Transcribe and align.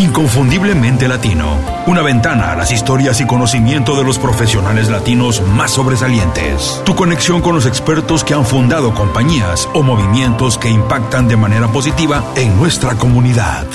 Inconfundiblemente 0.00 1.06
Latino. 1.08 1.58
Una 1.86 2.00
ventana 2.00 2.52
a 2.52 2.56
las 2.56 2.72
historias 2.72 3.20
y 3.20 3.26
conocimiento 3.26 3.94
de 3.94 4.02
los 4.02 4.18
profesionales 4.18 4.88
latinos 4.88 5.42
más 5.42 5.72
sobresalientes. 5.72 6.80
Tu 6.86 6.94
conexión 6.96 7.42
con 7.42 7.54
los 7.54 7.66
expertos 7.66 8.24
que 8.24 8.32
han 8.32 8.46
fundado 8.46 8.94
compañías 8.94 9.68
o 9.74 9.82
movimientos 9.82 10.56
que 10.56 10.70
impactan 10.70 11.28
de 11.28 11.36
manera 11.36 11.68
positiva 11.68 12.24
en 12.34 12.56
nuestra 12.58 12.94
comunidad. 12.94 13.66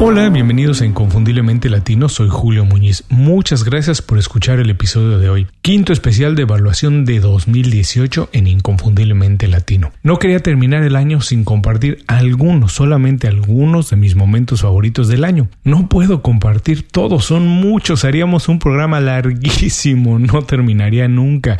Hola, 0.00 0.28
bienvenidos 0.28 0.80
a 0.80 0.86
Inconfundiblemente 0.86 1.68
Latino, 1.68 2.08
soy 2.08 2.28
Julio 2.30 2.64
Muñiz. 2.64 3.02
Muchas 3.08 3.64
gracias 3.64 4.00
por 4.00 4.16
escuchar 4.16 4.60
el 4.60 4.70
episodio 4.70 5.18
de 5.18 5.28
hoy, 5.28 5.48
quinto 5.60 5.92
especial 5.92 6.36
de 6.36 6.42
evaluación 6.42 7.04
de 7.04 7.18
2018 7.18 8.28
en 8.32 8.46
Inconfundiblemente 8.46 9.48
Latino. 9.48 9.90
No 10.04 10.20
quería 10.20 10.38
terminar 10.38 10.84
el 10.84 10.94
año 10.94 11.20
sin 11.20 11.42
compartir 11.42 12.04
algunos, 12.06 12.74
solamente 12.74 13.26
algunos 13.26 13.90
de 13.90 13.96
mis 13.96 14.14
momentos 14.14 14.62
favoritos 14.62 15.08
del 15.08 15.24
año. 15.24 15.48
No 15.64 15.88
puedo 15.88 16.22
compartir 16.22 16.86
todos, 16.86 17.24
son 17.24 17.48
muchos, 17.48 18.04
haríamos 18.04 18.48
un 18.48 18.60
programa 18.60 19.00
larguísimo, 19.00 20.18
no 20.20 20.42
terminaría 20.42 21.08
nunca. 21.08 21.56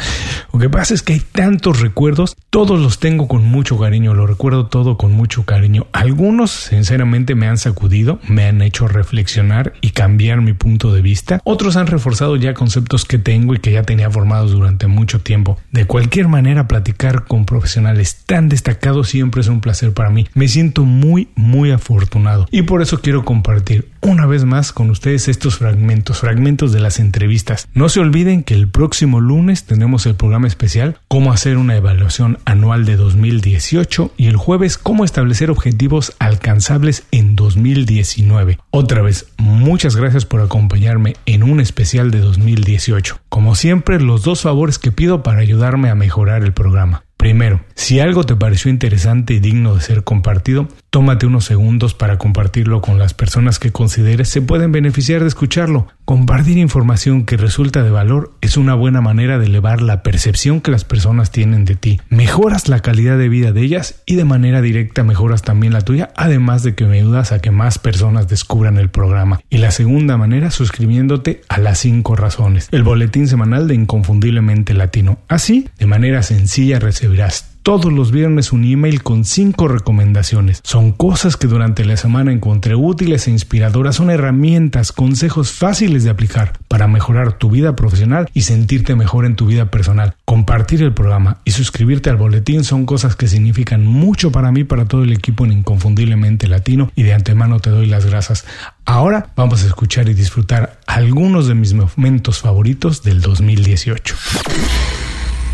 Lo 0.53 0.61
que 0.61 0.71
pasa 0.71 0.95
es 0.95 1.03
que 1.03 1.15
hay 1.15 1.21
tantos 1.21 1.81
recuerdos, 1.81 2.37
todos 2.51 2.81
los 2.81 3.01
tengo 3.01 3.27
con 3.27 3.45
mucho 3.45 3.79
cariño, 3.79 4.15
lo 4.15 4.29
recuerdo 4.29 4.67
todo 4.67 4.97
con 4.97 5.11
mucho 5.11 5.45
cariño. 5.45 5.89
Algunos, 5.93 6.53
sinceramente, 6.53 7.35
me 7.35 7.49
han 7.49 7.59
sacudido, 7.59 8.21
me 8.29 8.45
han 8.45 8.63
hecho 8.63 8.89
reflexionar 8.89 9.73
y 9.81 9.91
cambiar 9.91 10.41
mi 10.41 10.53
punto 10.53 10.93
de 10.93 11.03
vista. 11.03 11.41
Otros 11.45 11.77
han 11.77 11.87
reforzado 11.87 12.37
ya 12.37 12.55
conceptos 12.55 13.05
que 13.05 13.19
tengo 13.19 13.55
y 13.55 13.59
que 13.59 13.73
ya 13.73 13.83
tenía 13.83 14.11
formados 14.11 14.53
durante 14.53 14.87
mucho 14.87 15.21
tiempo. 15.21 15.59
De 15.73 15.85
cualquier 15.85 16.29
manera, 16.29 16.69
platicar 16.69 17.25
con 17.25 17.45
profesionales 17.45 18.23
tan 18.27 18.49
destacados 18.49 19.09
siempre 19.09 19.41
es 19.41 19.49
un 19.49 19.61
placer 19.61 19.93
para 19.93 20.11
mí. 20.11 20.27
Me 20.35 20.49
siento 20.49 20.85
muy, 20.85 21.29
muy 21.35 21.71
afortunado 21.71 22.47
y 22.51 22.63
por 22.63 22.83
eso 22.83 23.01
quiero 23.01 23.25
compartir 23.25 23.89
una 24.03 24.27
vez 24.27 24.45
más 24.45 24.73
con 24.73 24.91
ustedes 24.91 25.29
estos 25.29 25.59
fragmentos, 25.59 26.21
fragmentos 26.21 26.73
de 26.73 26.81
las 26.81 26.99
entrevistas. 26.99 27.69
No 27.75 27.89
se 27.89 28.01
olviden 28.01 28.43
que 28.43 28.55
el 28.55 28.69
próximo 28.69 29.21
lunes 29.21 29.65
tenemos 29.65 30.07
el 30.07 30.15
programa 30.15 30.47
especial 30.47 30.99
Cómo 31.09 31.33
hacer 31.33 31.57
una 31.57 31.77
evaluación 31.77 32.39
anual 32.45 32.85
de 32.85 32.97
2018 32.97 34.13
y 34.17 34.27
el 34.27 34.37
jueves 34.37 34.79
Cómo 34.79 35.05
establecer 35.05 35.51
objetivos 35.51 36.15
alcanzables 36.19 37.05
en 37.11 37.37
2019. 37.37 38.59
Otra 38.71 39.03
vez, 39.03 39.27
muchas 39.39 39.97
gracias 39.97 40.25
por 40.25 40.41
acompañarme 40.41 41.17
en 41.27 41.43
un 41.43 41.61
especial 41.61 42.11
de 42.11 42.21
2018. 42.21 43.21
Como 43.29 43.55
siempre, 43.55 44.01
los 44.01 44.23
dos 44.23 44.43
favores 44.43 44.79
que 44.79 44.93
pido 44.93 45.23
para 45.23 45.41
ayudarme 45.41 45.91
a 45.91 45.95
mejorar 45.95 46.43
el 46.43 46.53
programa. 46.53 47.05
Primero, 47.19 47.61
si 47.75 47.99
algo 47.99 48.23
te 48.23 48.37
pareció 48.37 48.71
interesante 48.71 49.35
y 49.35 49.41
digno 49.41 49.75
de 49.75 49.81
ser 49.81 50.05
compartido, 50.05 50.69
tómate 50.91 51.27
unos 51.27 51.45
segundos 51.45 51.95
para 51.95 52.19
compartirlo 52.19 52.81
con 52.81 52.99
las 52.99 53.15
personas 53.15 53.59
que 53.59 53.73
consideres 53.73 54.29
se 54.29 54.43
pueden 54.43 54.73
beneficiar 54.73 55.23
de 55.23 55.29
escucharlo. 55.29 55.89
Compartir 56.05 56.57
información 56.57 57.27
que 57.27 57.37
resulta 57.37 57.83
de 57.83 57.91
valor 57.91 58.33
es 58.41 58.57
una 58.57 58.75
buena 58.75 59.01
manera 59.01 59.39
de 59.39 59.47
elevar 59.47 59.83
la 59.83 60.03
percepción 60.03 60.61
que 60.61 60.71
las 60.71 60.85
personas 60.85 61.31
tienen 61.31 61.65
de 61.65 61.77
ti. 61.77 62.01
Mejoras 62.09 62.69
la 62.69 62.81
calidad 62.81 63.19
de 63.19 63.29
vida 63.29 63.53
de 63.53 63.63
ellas 63.63 64.03
y 64.07 64.15
de 64.15 64.25
manera 64.25 64.63
directa 64.63 65.05
mejoras 65.05 65.43
también 65.43 65.73
la 65.75 65.83
tuya, 65.83 66.11
además 66.17 66.63
de 66.63 66.75
que 66.75 66.87
me 66.87 66.99
ayudas 66.99 67.33
a 67.33 67.41
que 67.41 67.51
más 67.51 67.79
personas 67.79 68.29
descubran 68.29 68.79
el 68.79 68.89
programa. 68.89 69.41
Y 69.51 69.59
la 69.59 69.71
segunda 69.71 70.17
manera, 70.17 70.51
suscribiéndote 70.51 71.43
a 71.49 71.59
las 71.59 71.79
5 71.79 72.17
razones, 72.17 72.69
el 72.73 72.83
boletín 72.83 73.29
semanal 73.29 73.69
de 73.69 73.75
Inconfundiblemente 73.75 74.73
Latino. 74.73 75.19
Así, 75.29 75.69
de 75.79 75.87
manera 75.87 76.23
sencilla 76.23 76.79
recibirás 76.79 77.58
todos 77.63 77.93
los 77.93 78.13
viernes 78.13 78.53
un 78.53 78.65
email 78.65 79.03
con 79.03 79.25
cinco 79.25 79.69
recomendaciones. 79.69 80.61
Son 80.65 80.93
cosas 80.93 81.37
que 81.37 81.47
durante 81.47 81.85
la 81.85 81.97
semana 81.97 82.33
encontré 82.33 82.75
útiles 82.75 83.27
e 83.27 83.31
inspiradoras, 83.31 83.97
son 83.97 84.11
herramientas, 84.11 84.93
consejos 84.93 85.53
fáciles 85.53 86.05
de 86.05 86.11
aplicar 86.11 86.53
para 86.69 86.89
mejorar 86.89 87.35
tu 87.35 87.51
vida 87.51 87.77
profesional 87.77 88.29
y 88.35 88.43
sentirte 88.43 88.97
mejor 88.97 89.25
en 89.27 89.37
tu 89.37 89.47
vida 89.47 89.71
personal. 89.71 90.15
Compartir 90.25 90.83
el 90.83 90.95
programa 90.95 91.39
y 91.45 91.53
suscribirte 91.53 92.11
al 92.11 92.17
boletín 92.17 92.65
son 92.65 92.87
cosas 92.87 93.17
que 93.17 93.29
significan 93.29 93.87
mucho 93.87 94.33
para 94.33 94.53
mí, 94.53 94.65
para 94.65 94.87
todo 94.87 95.03
el 95.03 95.13
equipo 95.13 95.45
en 95.45 95.53
Inconfundiblemente 95.53 96.49
Latino 96.49 96.91
y 96.95 97.03
de 97.03 97.15
antemano 97.15 97.61
te 97.61 97.71
doy 97.71 97.87
las 97.87 98.07
gracias. 98.07 98.45
Ahora 98.85 99.31
vamos 99.37 99.63
a 99.63 99.67
escuchar 99.67 100.09
y 100.09 100.15
disfrutar 100.15 100.81
algunos 100.87 101.47
de 101.47 101.55
mis 101.55 101.75
momentos 101.75 102.41
favoritos 102.41 103.03
del 103.03 103.21
2018. 103.21 104.15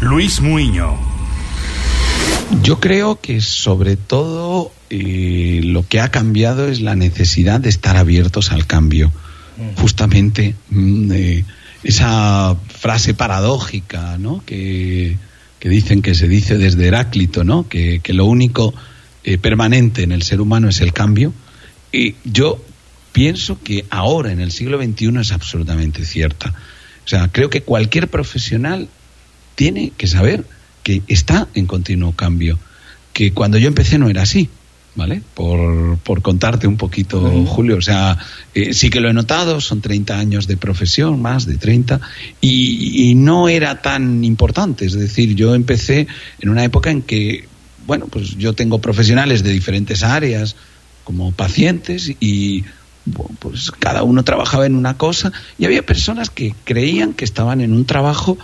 Luis 0.00 0.40
Muiño 0.40 1.13
yo 2.62 2.80
creo 2.80 3.20
que 3.20 3.40
sobre 3.40 3.96
todo 3.96 4.72
eh, 4.90 5.60
lo 5.64 5.86
que 5.86 6.00
ha 6.00 6.10
cambiado 6.10 6.68
es 6.68 6.80
la 6.80 6.94
necesidad 6.94 7.60
de 7.60 7.68
estar 7.68 7.96
abiertos 7.96 8.52
al 8.52 8.66
cambio. 8.66 9.12
Justamente 9.76 10.56
mm, 10.70 11.12
eh, 11.12 11.44
esa 11.84 12.56
frase 12.68 13.14
paradójica 13.14 14.18
¿no? 14.18 14.42
que, 14.44 15.16
dicen 15.60 16.02
que 16.02 16.14
se 16.14 16.26
dice 16.26 16.58
desde 16.58 16.88
Heráclito, 16.88 17.44
¿no? 17.44 17.68
que, 17.68 18.00
lo 18.08 18.26
único 18.26 18.74
eh, 19.22 19.38
permanente 19.38 20.02
en 20.02 20.12
el 20.12 20.22
ser 20.22 20.40
humano 20.40 20.68
es 20.68 20.80
el 20.80 20.92
cambio. 20.92 21.32
Y 21.92 22.16
yo 22.24 22.62
pienso 23.12 23.60
que 23.62 23.84
ahora, 23.90 24.32
en 24.32 24.40
el 24.40 24.50
siglo 24.50 24.82
XXI, 24.82 25.20
es 25.20 25.32
absolutamente 25.32 26.04
cierta. 26.04 26.50
O 27.04 27.08
sea, 27.08 27.28
creo 27.28 27.48
que 27.48 27.62
cualquier 27.62 28.08
profesional 28.08 28.88
tiene 29.54 29.92
que 29.96 30.08
saber 30.08 30.44
que 30.84 31.02
está 31.08 31.48
en 31.54 31.66
continuo 31.66 32.12
cambio, 32.12 32.60
que 33.12 33.32
cuando 33.32 33.58
yo 33.58 33.66
empecé 33.66 33.98
no 33.98 34.08
era 34.08 34.22
así. 34.22 34.48
¿Vale? 34.96 35.22
Por, 35.34 35.98
por 35.98 36.22
contarte 36.22 36.68
un 36.68 36.76
poquito, 36.76 37.20
Julio. 37.46 37.78
O 37.78 37.82
sea, 37.82 38.16
eh, 38.54 38.72
sí 38.74 38.90
que 38.90 39.00
lo 39.00 39.10
he 39.10 39.12
notado, 39.12 39.60
son 39.60 39.80
30 39.80 40.16
años 40.16 40.46
de 40.46 40.56
profesión, 40.56 41.20
más 41.20 41.46
de 41.46 41.56
30, 41.56 42.00
y, 42.40 43.10
y 43.10 43.16
no 43.16 43.48
era 43.48 43.82
tan 43.82 44.22
importante. 44.22 44.84
Es 44.84 44.92
decir, 44.92 45.34
yo 45.34 45.56
empecé 45.56 46.06
en 46.38 46.48
una 46.48 46.62
época 46.62 46.92
en 46.92 47.02
que, 47.02 47.48
bueno, 47.88 48.06
pues 48.06 48.36
yo 48.38 48.52
tengo 48.52 48.80
profesionales 48.80 49.42
de 49.42 49.50
diferentes 49.50 50.04
áreas, 50.04 50.54
como 51.02 51.32
pacientes, 51.32 52.12
y 52.20 52.62
pues 53.40 53.70
cada 53.72 54.04
uno 54.04 54.22
trabajaba 54.22 54.64
en 54.64 54.76
una 54.76 54.96
cosa, 54.96 55.32
y 55.58 55.64
había 55.64 55.84
personas 55.84 56.30
que 56.30 56.54
creían 56.64 57.14
que 57.14 57.24
estaban 57.24 57.60
en 57.60 57.72
un 57.72 57.84
trabajo 57.84 58.38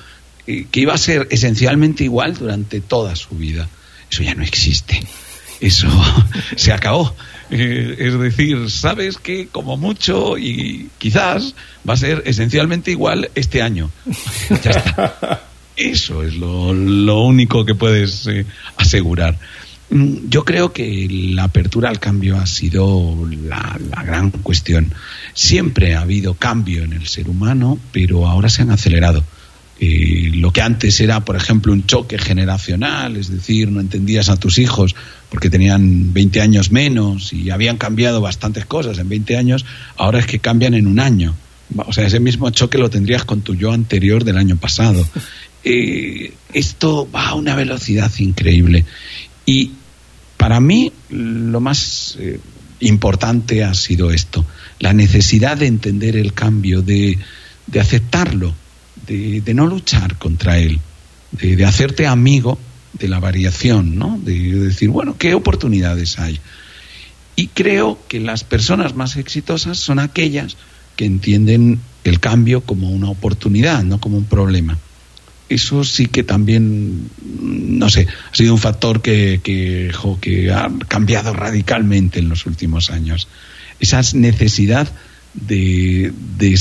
que 0.71 0.81
iba 0.81 0.95
a 0.95 0.99
ser 0.99 1.29
esencialmente 1.31 2.05
igual 2.05 2.35
durante 2.35 2.81
toda 2.81 3.17
su 3.17 3.37
vida. 3.37 3.69
Eso 4.11 4.23
ya 4.23 4.35
no 4.35 4.43
existe. 4.43 5.03
Eso 5.61 5.89
se 6.57 6.73
acabó. 6.73 7.15
Eh, 7.51 7.97
es 7.99 8.19
decir, 8.19 8.71
sabes 8.71 9.17
que 9.19 9.49
como 9.49 9.77
mucho 9.77 10.39
y 10.39 10.89
quizás 10.99 11.55
va 11.89 11.95
a 11.95 11.97
ser 11.97 12.23
esencialmente 12.27 12.91
igual 12.91 13.31
este 13.35 13.63
año. 13.63 13.91
ya 14.63 14.71
está. 14.71 15.45
Eso 15.77 16.23
es 16.23 16.35
lo, 16.35 17.23
único 17.23 17.65
que 17.65 17.75
puedes 17.75 18.27
eh, 18.27 18.45
asegurar. 18.77 19.39
Mm, 19.91 20.29
yo 20.29 20.45
creo 20.45 20.73
que 20.73 21.09
la 21.11 21.45
apertura 21.45 21.89
al 21.89 21.99
cambio 21.99 22.37
ha 22.37 22.47
sido 22.47 23.17
la, 23.45 23.79
gran 24.05 24.31
cuestión. 24.31 24.93
Siempre 25.35 25.95
ha 25.95 26.03
habido 26.03 26.35
cambio 26.35 26.85
en 26.85 26.93
el 26.93 27.07
ser 27.07 27.29
humano, 27.29 27.79
pero 27.93 28.29
ahora 28.29 28.49
se 28.49 28.63
han 28.63 28.71
acelerado. 28.71 29.25
Eh, 29.83 30.31
lo 30.35 30.53
que 30.53 30.61
antes 30.61 31.01
era, 31.01 31.25
por 31.25 31.37
ejemplo, 31.37 31.73
un 31.73 31.87
choque 31.87 32.19
generacional, 32.19 33.17
es 33.17 33.31
decir, 33.31 33.71
no 33.71 33.81
entendías 33.81 34.29
a 34.29 34.37
tus 34.37 34.59
hijos 34.59 34.95
porque 35.31 35.49
tenían 35.49 36.13
20 36.13 36.43
años 36.43 36.71
menos 36.71 37.33
y 37.33 37.49
habían 37.51 37.79
cambiado 37.79 38.21
bastantes 38.21 38.67
cosas 38.67 38.99
en 38.99 39.09
20 39.09 39.37
años, 39.37 39.65
ahora 39.97 40.19
es 40.19 40.27
que 40.27 40.39
cambian 40.39 40.75
en 40.75 40.87
un 40.87 41.01
año. 41.01 41.35
O 41.77 41.93
sea, 41.93 42.07
ese 42.07 42.21
mismo 42.21 42.51
choque 42.51 42.79
lo 42.79 42.91
tendrías 42.91 43.25
con 43.25 43.43
tu 43.43 43.55
yo 43.55 43.73
anterior 43.73 44.25
del 44.25 44.39
año 44.39 44.57
pasado. 44.57 45.07
Eh, 45.63 46.33
esto 46.55 47.07
va 47.15 47.29
a 47.29 47.35
una 47.35 47.55
velocidad 47.55 48.11
increíble. 48.19 48.87
Y 49.45 49.73
para 50.39 50.59
mí 50.59 50.91
lo 51.11 51.61
más 51.61 52.17
eh, 52.19 52.41
importante 52.81 53.63
ha 53.63 53.75
sido 53.75 54.11
esto, 54.11 54.45
la 54.79 54.93
necesidad 54.93 55.59
de 55.59 55.67
entender 55.67 56.17
el 56.17 56.33
cambio, 56.33 56.81
de, 56.83 57.19
aceptarlo, 57.79 58.55
de, 59.15 59.55
no 59.55 59.67
luchar 59.67 60.17
contra 60.17 60.59
él, 60.59 60.79
de, 61.33 61.65
hacerte 61.65 62.07
amigo 62.07 62.59
de 62.93 63.09
la 63.09 63.21
variación, 63.21 63.97
¿no? 63.97 64.19
de 64.23 64.35
decir, 64.53 64.91
bueno, 64.91 65.17
¿qué 65.19 65.35
oportunidades 65.35 66.19
hay? 66.19 66.39
Y 67.37 67.49
creo 67.49 67.99
que 68.09 68.21
las 68.21 68.45
personas 68.45 68.95
más 68.95 69.17
exitosas 69.17 69.79
son 69.79 69.99
aquellas 69.99 70.57
que 70.97 71.07
entienden 71.07 71.81
el 72.05 72.21
cambio 72.21 72.63
como 72.63 72.91
una 72.91 73.09
oportunidad, 73.09 73.83
no 73.83 74.01
como 74.01 74.19
un 74.19 74.25
problema 74.25 74.79
eso 75.51 75.83
sí 75.83 76.07
que 76.07 76.23
también, 76.23 77.11
no 77.43 77.91
sé, 77.91 78.07
ha 78.33 78.35
sido 78.35 78.55
un 78.55 78.61
factor 78.61 79.03
que, 79.03 79.41
que, 79.43 80.53
ha 80.53 80.71
cambiado 80.87 81.35
radicalmente 81.35 82.21
en 82.21 82.29
los 82.29 82.47
últimos 82.47 82.91
años. 82.91 83.27
Esa 83.81 84.01
necesidad 84.15 84.89
de, 85.35 86.13
de, 86.39 86.53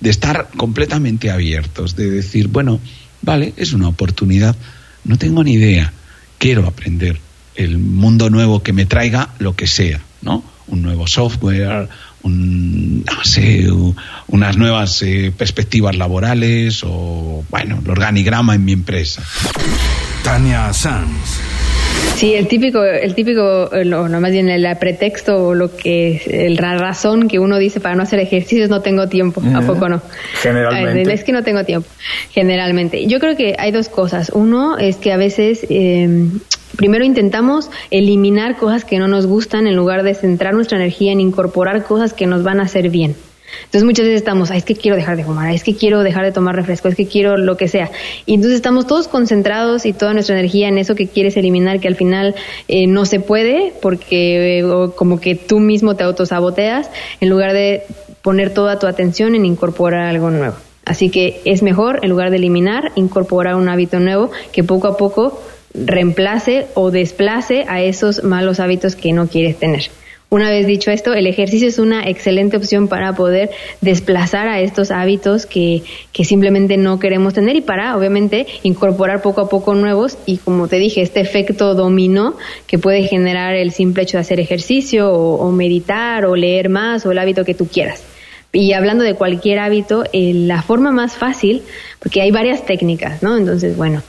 de 0.00 0.10
estar 0.10 0.48
completamente 0.56 1.30
abiertos, 1.30 1.96
de 1.96 2.10
decir, 2.10 2.48
bueno, 2.48 2.80
vale, 3.22 3.54
es 3.56 3.72
una 3.72 3.88
oportunidad, 3.88 4.56
no 5.04 5.18
tengo 5.18 5.42
ni 5.42 5.54
idea, 5.54 5.92
quiero 6.38 6.66
aprender 6.66 7.18
el 7.54 7.78
mundo 7.78 8.30
nuevo 8.30 8.62
que 8.62 8.72
me 8.72 8.86
traiga 8.86 9.30
lo 9.38 9.56
que 9.56 9.66
sea, 9.66 10.00
¿no? 10.22 10.44
Un 10.68 10.82
nuevo 10.82 11.06
software, 11.06 11.88
un, 12.22 13.04
no 13.04 13.24
sé, 13.24 13.68
unas 14.26 14.56
nuevas 14.56 15.00
eh, 15.02 15.32
perspectivas 15.36 15.96
laborales 15.96 16.82
o, 16.84 17.44
bueno, 17.50 17.80
el 17.82 17.90
organigrama 17.90 18.54
en 18.54 18.64
mi 18.64 18.72
empresa. 18.72 19.22
Tania 20.26 20.72
Sanz. 20.72 21.40
Sí, 22.16 22.34
el 22.34 22.48
típico, 22.48 22.82
el 22.82 23.14
típico, 23.14 23.70
no, 23.84 24.08
más 24.08 24.32
bien 24.32 24.48
el 24.48 24.66
pretexto 24.76 25.36
o 25.36 25.54
lo 25.54 25.76
que, 25.76 26.56
la 26.58 26.76
razón 26.78 27.28
que 27.28 27.38
uno 27.38 27.58
dice 27.58 27.78
para 27.78 27.94
no 27.94 28.02
hacer 28.02 28.18
ejercicios, 28.18 28.68
no 28.68 28.82
tengo 28.82 29.08
tiempo, 29.08 29.40
¿a 29.54 29.60
poco 29.60 29.88
no? 29.88 30.02
Generalmente. 30.42 31.12
Es 31.12 31.22
que 31.22 31.30
no 31.30 31.44
tengo 31.44 31.62
tiempo, 31.62 31.88
generalmente. 32.32 33.06
Yo 33.06 33.20
creo 33.20 33.36
que 33.36 33.54
hay 33.56 33.70
dos 33.70 33.88
cosas. 33.88 34.32
Uno 34.34 34.78
es 34.78 34.96
que 34.96 35.12
a 35.12 35.16
veces 35.16 35.64
eh, 35.70 36.26
Primero 36.76 37.04
intentamos 37.04 37.70
eliminar 37.90 38.56
cosas 38.56 38.84
que 38.84 38.98
no 38.98 39.08
nos 39.08 39.26
gustan 39.26 39.66
en 39.66 39.76
lugar 39.76 40.02
de 40.02 40.14
centrar 40.14 40.52
nuestra 40.52 40.76
energía 40.76 41.12
en 41.12 41.20
incorporar 41.20 41.84
cosas 41.84 42.12
que 42.12 42.26
nos 42.26 42.42
van 42.42 42.60
a 42.60 42.64
hacer 42.64 42.90
bien. 42.90 43.14
Entonces 43.64 43.84
muchas 43.84 44.04
veces 44.04 44.20
estamos, 44.20 44.50
es 44.50 44.64
que 44.64 44.74
quiero 44.74 44.96
dejar 44.96 45.16
de 45.16 45.24
fumar, 45.24 45.52
es 45.54 45.62
que 45.62 45.74
quiero 45.74 46.02
dejar 46.02 46.24
de 46.24 46.32
tomar 46.32 46.54
refresco, 46.54 46.88
es 46.88 46.94
que 46.94 47.06
quiero 47.06 47.36
lo 47.36 47.56
que 47.56 47.68
sea. 47.68 47.90
Y 48.24 48.34
entonces 48.34 48.56
estamos 48.56 48.86
todos 48.86 49.08
concentrados 49.08 49.86
y 49.86 49.92
toda 49.92 50.12
nuestra 50.14 50.38
energía 50.38 50.68
en 50.68 50.78
eso 50.78 50.94
que 50.94 51.08
quieres 51.08 51.36
eliminar, 51.36 51.80
que 51.80 51.88
al 51.88 51.96
final 51.96 52.34
eh, 52.68 52.86
no 52.86 53.04
se 53.04 53.20
puede 53.20 53.72
porque 53.82 54.60
eh, 54.60 54.64
como 54.94 55.20
que 55.20 55.34
tú 55.34 55.58
mismo 55.58 55.96
te 55.96 56.04
autosaboteas 56.04 56.90
en 57.20 57.28
lugar 57.28 57.52
de 57.52 57.82
poner 58.22 58.52
toda 58.52 58.78
tu 58.78 58.86
atención 58.86 59.34
en 59.34 59.44
incorporar 59.44 60.06
algo 60.06 60.30
nuevo. 60.30 60.56
Así 60.84 61.10
que 61.10 61.40
es 61.44 61.62
mejor, 61.62 62.00
en 62.02 62.10
lugar 62.10 62.30
de 62.30 62.36
eliminar, 62.36 62.92
incorporar 62.94 63.56
un 63.56 63.68
hábito 63.68 63.98
nuevo 63.98 64.30
que 64.52 64.62
poco 64.62 64.86
a 64.86 64.96
poco 64.96 65.42
reemplace 65.74 66.66
o 66.74 66.90
desplace 66.90 67.64
a 67.68 67.82
esos 67.82 68.22
malos 68.22 68.60
hábitos 68.60 68.96
que 68.96 69.12
no 69.12 69.26
quieres 69.26 69.58
tener. 69.58 69.90
Una 70.28 70.50
vez 70.50 70.66
dicho 70.66 70.90
esto, 70.90 71.14
el 71.14 71.28
ejercicio 71.28 71.68
es 71.68 71.78
una 71.78 72.08
excelente 72.08 72.56
opción 72.56 72.88
para 72.88 73.14
poder 73.14 73.50
desplazar 73.80 74.48
a 74.48 74.60
estos 74.60 74.90
hábitos 74.90 75.46
que, 75.46 75.84
que, 76.12 76.24
simplemente 76.24 76.76
no 76.76 76.98
queremos 76.98 77.32
tener 77.32 77.54
y 77.54 77.60
para, 77.60 77.96
obviamente, 77.96 78.44
incorporar 78.64 79.22
poco 79.22 79.42
a 79.42 79.48
poco 79.48 79.76
nuevos 79.76 80.18
y, 80.26 80.38
como 80.38 80.66
te 80.66 80.76
dije, 80.76 81.00
este 81.00 81.20
efecto 81.20 81.74
dominó 81.74 82.34
que 82.66 82.76
puede 82.76 83.04
generar 83.04 83.54
el 83.54 83.70
simple 83.70 84.02
hecho 84.02 84.16
de 84.16 84.22
hacer 84.22 84.40
ejercicio 84.40 85.12
o, 85.12 85.52
meditar 85.52 86.26
o 86.26 86.34
leer 86.34 86.70
más 86.70 87.06
o 87.06 87.12
el 87.12 87.18
hábito 87.18 87.44
que 87.44 87.54
tú 87.54 87.68
quieras. 87.68 88.02
Y 88.52 88.72
hablando 88.72 89.04
de 89.04 89.14
cualquier 89.14 89.60
hábito, 89.60 90.04
eh, 90.12 90.32
la 90.34 90.60
forma 90.60 90.90
más 90.90 91.16
fácil, 91.16 91.62
porque 92.00 92.20
hay 92.20 92.32
varias 92.32 92.66
técnicas, 92.66 93.22
¿no? 93.22 93.36
Entonces, 93.36 93.76
bueno, 93.76 94.02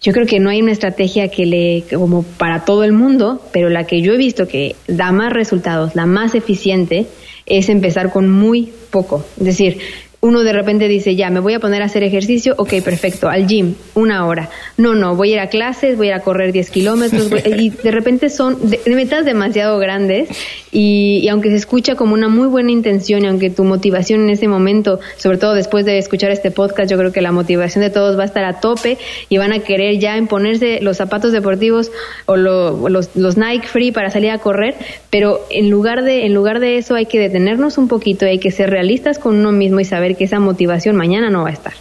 yo 0.00 0.12
creo 0.12 0.26
que 0.26 0.38
no 0.38 0.50
hay 0.50 0.60
una 0.60 0.72
estrategia 0.72 1.28
que 1.28 1.46
le, 1.46 1.84
como 1.96 2.22
para 2.22 2.64
todo 2.64 2.84
el 2.84 2.92
mundo, 2.92 3.40
pero 3.52 3.70
la 3.70 3.84
que 3.84 4.02
yo 4.02 4.12
he 4.12 4.16
visto 4.16 4.46
que 4.46 4.76
da 4.86 5.10
más 5.10 5.32
resultados, 5.32 5.94
la 5.94 6.06
más 6.06 6.34
eficiente, 6.34 7.06
es 7.46 7.68
empezar 7.68 8.10
con 8.10 8.30
muy 8.30 8.72
poco. 8.90 9.24
Es 9.38 9.46
decir, 9.46 9.78
uno 10.20 10.42
de 10.42 10.52
repente 10.52 10.88
dice, 10.88 11.14
ya, 11.14 11.30
me 11.30 11.40
voy 11.40 11.54
a 11.54 11.60
poner 11.60 11.82
a 11.82 11.86
hacer 11.86 12.02
ejercicio, 12.02 12.54
ok, 12.58 12.82
perfecto, 12.82 13.28
al 13.28 13.46
gym, 13.46 13.74
una 13.94 14.26
hora. 14.26 14.50
No, 14.76 14.94
no, 14.94 15.14
voy 15.14 15.30
a 15.30 15.34
ir 15.34 15.40
a 15.40 15.48
clases, 15.48 15.96
voy 15.96 16.08
a 16.08 16.10
ir 16.10 16.14
a 16.14 16.20
correr 16.20 16.52
10 16.52 16.70
kilómetros, 16.70 17.30
y 17.46 17.70
de 17.70 17.90
repente 17.90 18.30
son 18.30 18.70
de, 18.70 18.80
metas 18.86 19.24
demasiado 19.24 19.78
grandes 19.78 20.28
y, 20.72 21.28
aunque 21.28 21.50
se 21.50 21.56
escucha 21.56 21.94
como 21.94 22.14
una 22.14 22.28
muy 22.28 22.48
buena 22.48 22.70
intención 22.70 23.24
y 23.24 23.28
aunque 23.28 23.50
tu 23.50 23.64
motivación 23.64 24.22
en 24.22 24.30
ese 24.30 24.48
momento, 24.48 25.00
sobre 25.16 25.38
todo 25.38 25.54
después 25.54 25.84
de 25.84 25.98
escuchar 25.98 26.30
este 26.30 26.50
podcast, 26.50 26.90
yo 26.90 26.98
creo 26.98 27.12
que 27.12 27.20
la 27.20 27.32
motivación 27.32 27.82
de 27.82 27.90
todos 27.90 28.18
va 28.18 28.22
a 28.22 28.26
estar 28.26 28.44
a 28.44 28.60
tope 28.60 28.98
y 29.28 29.38
van 29.38 29.52
a 29.52 29.60
querer 29.60 29.98
ya 29.98 30.16
imponerse 30.16 30.80
los 30.80 30.96
zapatos 30.96 31.32
deportivos 31.32 31.90
o 32.26 32.36
los, 32.36 33.10
los 33.14 33.36
Nike 33.36 33.66
Free 33.66 33.92
para 33.92 34.10
salir 34.10 34.30
a 34.30 34.38
correr, 34.38 34.74
pero 35.10 35.40
en 35.50 35.70
lugar 35.70 36.02
de, 36.02 36.26
en 36.26 36.34
lugar 36.34 36.60
de 36.60 36.78
eso 36.78 36.94
hay 36.94 37.06
que 37.06 37.18
detenernos 37.18 37.78
un 37.78 37.88
poquito 37.88 38.26
hay 38.26 38.38
que 38.38 38.50
ser 38.50 38.70
realistas 38.70 39.18
con 39.18 39.36
uno 39.36 39.52
mismo 39.52 39.80
y 39.80 39.84
saber 39.84 40.05
que 40.14 40.24
esa 40.24 40.38
motivación 40.38 40.94
mañana 40.94 41.30
no 41.30 41.42
va 41.42 41.50
a 41.50 41.52
estar 41.52 41.74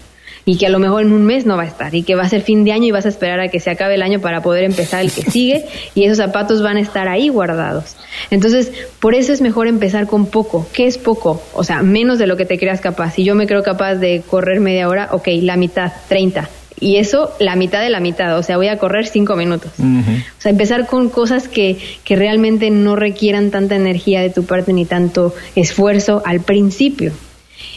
y 0.46 0.58
que 0.58 0.68
a 0.68 0.70
lo 0.70 0.80
mejor 0.80 1.02
en 1.02 1.12
un 1.12 1.26
mes 1.26 1.46
no 1.46 1.58
va 1.58 1.64
a 1.64 1.68
estar 1.68 1.94
y 1.96 2.04
que 2.04 2.16
va 2.16 2.24
a 2.24 2.30
ser 2.30 2.42
fin 2.42 2.64
de 2.64 2.72
año 2.72 2.86
y 2.86 2.92
vas 2.92 3.06
a 3.06 3.10
esperar 3.10 3.40
a 3.40 3.48
que 3.48 3.60
se 3.60 3.72
acabe 3.72 3.96
el 3.96 4.04
año 4.04 4.20
para 4.20 4.42
poder 4.42 4.64
empezar 4.64 5.02
el 5.02 5.12
que 5.12 5.24
sigue 5.32 5.66
y 5.96 6.06
esos 6.06 6.18
zapatos 6.18 6.62
van 6.62 6.78
a 6.78 6.82
estar 6.82 7.08
ahí 7.08 7.30
guardados. 7.30 7.96
Entonces, 8.30 8.72
por 9.00 9.16
eso 9.16 9.34
es 9.34 9.42
mejor 9.42 9.68
empezar 9.68 10.08
con 10.08 10.28
poco. 10.28 10.68
¿Qué 10.72 10.86
es 10.86 10.98
poco? 10.98 11.42
O 11.54 11.64
sea, 11.64 11.82
menos 11.82 12.20
de 12.20 12.28
lo 12.28 12.38
que 12.38 12.46
te 12.46 12.60
creas 12.60 12.80
capaz. 12.80 13.14
Si 13.16 13.24
yo 13.24 13.36
me 13.36 13.48
creo 13.48 13.64
capaz 13.64 13.96
de 13.96 14.24
correr 14.30 14.60
media 14.60 14.88
hora, 14.88 15.10
ok, 15.12 15.28
la 15.42 15.58
mitad, 15.58 15.92
30. 16.08 16.48
Y 16.78 16.98
eso, 16.98 17.32
la 17.40 17.56
mitad 17.56 17.82
de 17.82 17.90
la 17.90 18.02
mitad, 18.02 18.38
o 18.38 18.44
sea, 18.44 18.58
voy 18.58 18.68
a 18.68 18.78
correr 18.78 19.08
cinco 19.08 19.38
minutos. 19.38 19.72
O 19.80 20.42
sea, 20.42 20.52
empezar 20.52 20.88
con 20.88 21.10
cosas 21.10 21.48
que, 21.48 21.78
que 22.04 22.18
realmente 22.18 22.70
no 22.70 22.98
requieran 22.98 23.50
tanta 23.50 23.76
energía 23.76 24.22
de 24.22 24.30
tu 24.30 24.44
parte 24.44 24.74
ni 24.74 24.84
tanto 24.86 25.34
esfuerzo 25.56 26.22
al 26.26 26.42
principio. 26.42 27.14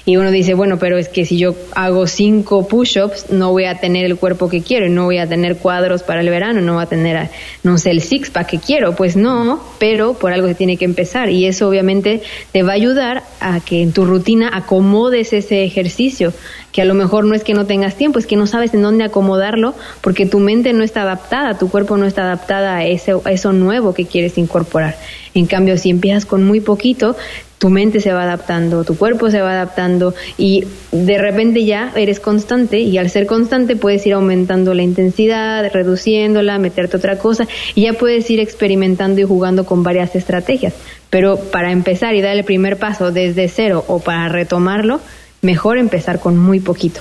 Y 0.04 0.16
uno 0.16 0.30
dice, 0.30 0.54
bueno, 0.54 0.78
pero 0.78 0.96
es 0.96 1.08
que 1.08 1.26
si 1.26 1.36
yo 1.36 1.54
hago 1.74 2.06
cinco 2.06 2.66
push-ups, 2.66 3.30
no 3.30 3.50
voy 3.50 3.66
a 3.66 3.78
tener 3.78 4.06
el 4.06 4.16
cuerpo 4.16 4.48
que 4.48 4.62
quiero, 4.62 4.88
no 4.88 5.04
voy 5.04 5.18
a 5.18 5.28
tener 5.28 5.58
cuadros 5.58 6.02
para 6.02 6.22
el 6.22 6.30
verano, 6.30 6.62
no 6.62 6.74
voy 6.74 6.82
a 6.82 6.86
tener, 6.86 7.28
no 7.62 7.76
sé, 7.76 7.90
el 7.90 8.00
six-pack 8.00 8.46
que 8.46 8.58
quiero. 8.58 8.96
Pues 8.96 9.16
no, 9.16 9.62
pero 9.78 10.14
por 10.14 10.32
algo 10.32 10.48
se 10.48 10.54
tiene 10.54 10.78
que 10.78 10.86
empezar. 10.86 11.28
Y 11.28 11.46
eso 11.46 11.68
obviamente 11.68 12.22
te 12.52 12.62
va 12.62 12.72
a 12.72 12.76
ayudar 12.76 13.22
a 13.40 13.60
que 13.60 13.82
en 13.82 13.92
tu 13.92 14.06
rutina 14.06 14.50
acomodes 14.52 15.32
ese 15.32 15.62
ejercicio, 15.64 16.32
que 16.72 16.80
a 16.80 16.84
lo 16.84 16.94
mejor 16.94 17.24
no 17.24 17.34
es 17.34 17.44
que 17.44 17.54
no 17.54 17.66
tengas 17.66 17.96
tiempo, 17.96 18.18
es 18.18 18.26
que 18.26 18.36
no 18.36 18.46
sabes 18.46 18.72
en 18.72 18.82
dónde 18.82 19.04
acomodarlo, 19.04 19.74
porque 20.00 20.26
tu 20.26 20.38
mente 20.38 20.72
no 20.72 20.84
está 20.84 21.02
adaptada, 21.02 21.58
tu 21.58 21.68
cuerpo 21.68 21.96
no 21.96 22.06
está 22.06 22.22
adaptada 22.22 22.76
a, 22.76 22.84
ese, 22.86 23.12
a 23.24 23.32
eso 23.32 23.52
nuevo 23.52 23.92
que 23.92 24.06
quieres 24.06 24.38
incorporar. 24.38 24.96
En 25.34 25.46
cambio, 25.46 25.76
si 25.76 25.90
empiezas 25.90 26.24
con 26.24 26.44
muy 26.44 26.60
poquito, 26.60 27.16
tu 27.58 27.70
mente 27.70 28.00
se 28.00 28.12
va 28.12 28.22
adaptando, 28.22 28.84
tu 28.84 28.96
cuerpo 28.96 29.30
se 29.30 29.40
va 29.40 29.52
adaptando 29.52 30.14
y 30.36 30.64
de 30.92 31.18
repente 31.18 31.64
ya 31.64 31.92
eres 31.96 32.20
constante 32.20 32.78
y 32.78 32.98
al 32.98 33.10
ser 33.10 33.26
constante 33.26 33.76
puedes 33.76 34.06
ir 34.06 34.14
aumentando 34.14 34.74
la 34.74 34.82
intensidad, 34.82 35.70
reduciéndola, 35.72 36.58
meterte 36.58 36.96
otra 36.96 37.18
cosa 37.18 37.46
y 37.74 37.82
ya 37.82 37.92
puedes 37.92 38.30
ir 38.30 38.40
experimentando 38.40 39.20
y 39.20 39.24
jugando 39.24 39.66
con 39.66 39.82
varias 39.82 40.14
estrategias. 40.14 40.74
Pero 41.10 41.36
para 41.36 41.72
empezar 41.72 42.14
y 42.14 42.20
dar 42.20 42.36
el 42.36 42.44
primer 42.44 42.78
paso 42.78 43.10
desde 43.10 43.48
cero 43.48 43.84
o 43.88 43.98
para 43.98 44.28
retomarlo, 44.28 45.00
mejor 45.42 45.78
empezar 45.78 46.20
con 46.20 46.36
muy 46.36 46.60
poquito. 46.60 47.00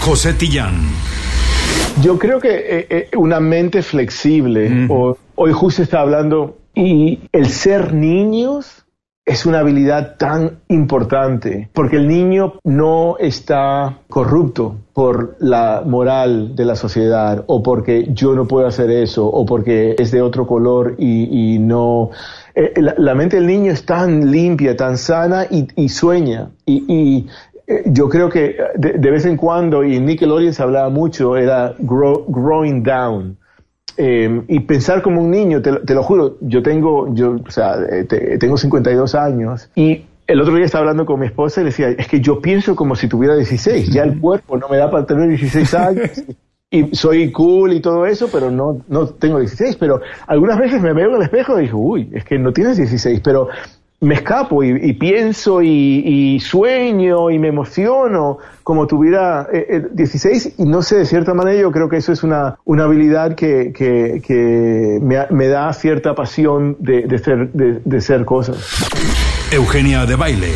José 0.00 0.34
Tillán. 0.34 0.74
Yo 2.00 2.18
creo 2.18 2.40
que 2.40 2.48
eh, 2.48 2.86
eh, 2.88 3.08
una 3.16 3.38
mente 3.38 3.82
flexible, 3.82 4.88
hoy 5.34 5.52
justo 5.52 5.82
está 5.82 6.00
hablando, 6.00 6.58
y 6.74 7.20
el 7.32 7.50
ser 7.50 7.92
niños 7.92 8.81
es 9.24 9.46
una 9.46 9.60
habilidad 9.60 10.16
tan 10.16 10.58
importante 10.68 11.68
porque 11.72 11.96
el 11.96 12.08
niño 12.08 12.54
no 12.64 13.16
está 13.18 14.00
corrupto 14.08 14.78
por 14.92 15.36
la 15.38 15.84
moral 15.86 16.56
de 16.56 16.64
la 16.64 16.74
sociedad 16.74 17.44
o 17.46 17.62
porque 17.62 18.08
yo 18.12 18.34
no 18.34 18.48
puedo 18.48 18.66
hacer 18.66 18.90
eso 18.90 19.26
o 19.26 19.46
porque 19.46 19.94
es 19.96 20.10
de 20.10 20.22
otro 20.22 20.46
color 20.46 20.96
y, 20.98 21.58
no... 21.60 22.10
Eh, 22.54 22.74
la, 22.76 23.14
mente 23.14 23.36
del 23.36 23.46
niño 23.46 23.72
es 23.72 23.86
tan 23.86 24.30
limpia, 24.30 24.76
tan 24.76 24.98
sana 24.98 25.46
y, 25.48 25.88
sueña. 25.88 26.50
Y, 26.66 27.26
eh, 27.66 27.84
yo 27.86 28.08
creo 28.08 28.28
que 28.28 28.56
de, 28.76 29.10
vez 29.10 29.24
en 29.24 29.36
cuando, 29.36 29.84
y 29.84 30.00
Nickelodeon 30.00 30.52
se 30.52 30.62
hablaba 30.62 30.90
mucho, 30.90 31.36
era 31.36 31.74
growing 31.78 32.82
down 32.82 33.38
eh, 34.04 34.42
y 34.48 34.58
pensar 34.58 35.00
como 35.00 35.22
un 35.22 35.30
niño, 35.30 35.62
te, 35.62 35.94
lo 35.94 36.02
juro, 36.02 36.36
yo 36.40 36.60
tengo, 36.60 37.14
yo, 37.14 37.36
o 37.46 37.50
sea, 37.52 37.76
eh, 37.88 38.36
tengo 38.36 38.56
52 38.56 39.14
años 39.14 39.70
y 39.76 40.06
el 40.26 40.40
otro 40.40 40.56
día 40.56 40.64
estaba 40.64 40.80
hablando 40.80 41.06
con 41.06 41.20
mi 41.20 41.26
esposa 41.26 41.60
y 41.60 41.64
le 41.64 41.70
decía, 41.70 41.90
es 41.90 42.08
que 42.08 42.20
yo 42.20 42.40
pienso 42.40 42.74
como 42.74 42.96
si 42.96 43.06
tuviera 43.06 43.36
16, 43.36 43.92
ya 43.92 44.02
el 44.02 44.18
cuerpo 44.18 44.58
no 44.58 44.68
me 44.68 44.76
da 44.76 44.90
para 44.90 45.06
tener 45.06 45.28
16 45.28 45.74
años. 45.74 46.10
y 46.68 46.92
soy 46.96 47.30
cool 47.30 47.74
y 47.74 47.80
todo 47.80 48.04
eso, 48.04 48.28
pero 48.32 48.50
no, 48.50 48.80
no 48.88 49.06
tengo 49.06 49.38
16. 49.38 49.76
Pero 49.76 50.00
algunas 50.26 50.58
veces 50.58 50.82
me 50.82 50.92
veo 50.92 51.10
en 51.10 51.16
el 51.18 51.22
espejo 51.22 51.60
y 51.60 51.66
digo, 51.66 51.78
uy, 51.78 52.10
es 52.12 52.24
que 52.24 52.40
no 52.40 52.52
tienes 52.52 52.78
16. 52.78 53.20
Pero 53.22 53.50
me 54.02 54.16
escapo 54.16 54.64
y, 54.64 54.92
pienso 54.94 55.62
y, 55.62 56.38
sueño 56.40 57.30
y 57.30 57.38
me 57.38 57.48
emociono 57.48 58.38
como 58.64 58.86
tuviera 58.88 59.46
16 59.92 60.46
eh, 60.46 60.48
eh, 60.48 60.54
y 60.58 60.64
no 60.64 60.82
sé, 60.82 60.96
de 60.96 61.06
cierta 61.06 61.34
manera 61.34 61.60
yo 61.60 61.70
creo 61.70 61.88
que 61.88 61.98
eso 61.98 62.12
es 62.12 62.24
una, 62.24 62.58
una 62.64 62.84
habilidad 62.84 63.36
que, 63.36 63.72
que, 63.72 64.98
me, 65.00 65.46
da 65.46 65.72
cierta 65.72 66.16
pasión 66.16 66.76
de, 66.80 67.02
de, 67.02 67.18
ser, 67.18 67.52
de, 67.52 68.00
ser 68.00 68.24
cosas. 68.24 68.56
Eugenia 69.52 70.04
de 70.04 70.16
Baile. 70.16 70.52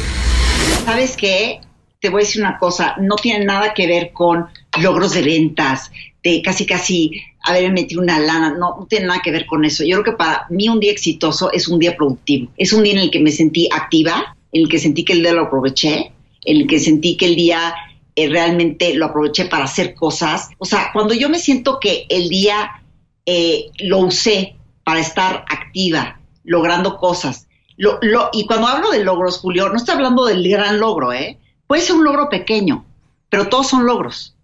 ¿Sabes 0.85 1.17
qué? 1.17 1.61
Te 2.01 2.11
voy 2.11 2.23
a 2.23 2.25
decir 2.25 2.43
una 2.43 2.59
cosa, 2.59 2.97
no 2.99 3.15
tiene 3.15 3.45
nada 3.45 3.73
que 3.75 3.87
ver 3.87 4.11
con 4.13 4.47
logros 4.81 5.15
de 5.15 5.23
ventas, 5.23 5.93
de 6.27 6.43
casi 6.43 6.67
casi 6.67 7.23
haber 7.45 7.73
metido 7.73 8.03
una 8.03 8.19
lana, 8.19 8.51
no, 8.51 8.77
no 8.79 8.87
tiene 8.87 9.07
nada 9.07 9.21
que 9.23 9.31
ver 9.31 9.47
con 9.47 9.65
eso. 9.65 9.85
Yo 9.85 10.01
creo 10.01 10.13
que 10.13 10.19
para 10.19 10.47
mí 10.51 10.69
un 10.69 10.81
día 10.81 10.91
exitoso 10.91 11.53
es 11.53 11.69
un 11.69 11.79
día 11.79 11.97
productivo, 11.97 12.51
es 12.57 12.73
un 12.73 12.83
día 12.83 12.95
en 12.95 12.99
el 12.99 13.11
que 13.13 13.21
me 13.21 13.31
sentí 13.31 13.69
activa, 13.73 14.37
en 14.51 14.63
el 14.63 14.69
que 14.69 14.81
sentí 14.81 15.05
que 15.05 15.13
el 15.13 15.23
día 15.23 15.33
lo 15.33 15.43
aproveché, 15.43 16.11
en 16.45 16.57
el 16.57 16.67
que 16.67 16.81
sentí 16.81 17.17
que 17.17 17.27
el 17.27 17.37
día 17.37 17.75
eh, 18.17 18.29
realmente 18.29 18.95
lo 18.95 19.07
aproveché 19.07 19.45
para 19.45 19.65
hacer 19.67 19.95
cosas. 19.95 20.49
O 20.59 20.65
sea, 20.65 20.91
cuando 20.93 21.15
yo 21.15 21.29
me 21.29 21.39
siento 21.39 21.79
que 21.81 22.07
el 22.09 22.29
día 22.29 22.83
eh, 23.25 23.67
lo 23.79 23.99
usé 23.99 24.57
para 24.83 24.99
estar 24.99 25.45
activa, 25.49 26.21
logrando 26.43 26.97
cosas. 26.97 27.47
Lo, 27.77 27.99
lo, 28.03 28.31
y 28.33 28.47
cuando 28.47 28.67
hablo 28.67 28.91
de 28.91 29.05
logros, 29.05 29.39
Julio, 29.39 29.69
no 29.69 29.77
estoy 29.77 29.95
hablando 29.95 30.25
del 30.25 30.49
gran 30.49 30.81
logro, 30.81 31.13
¿eh? 31.13 31.39
Puede 31.69 31.83
ser 31.83 31.95
un 31.95 32.05
logro 32.05 32.29
pequeño, 32.29 32.85
pero 33.29 33.49
todos 33.49 33.69
son 33.69 33.87
logros. 33.87 34.36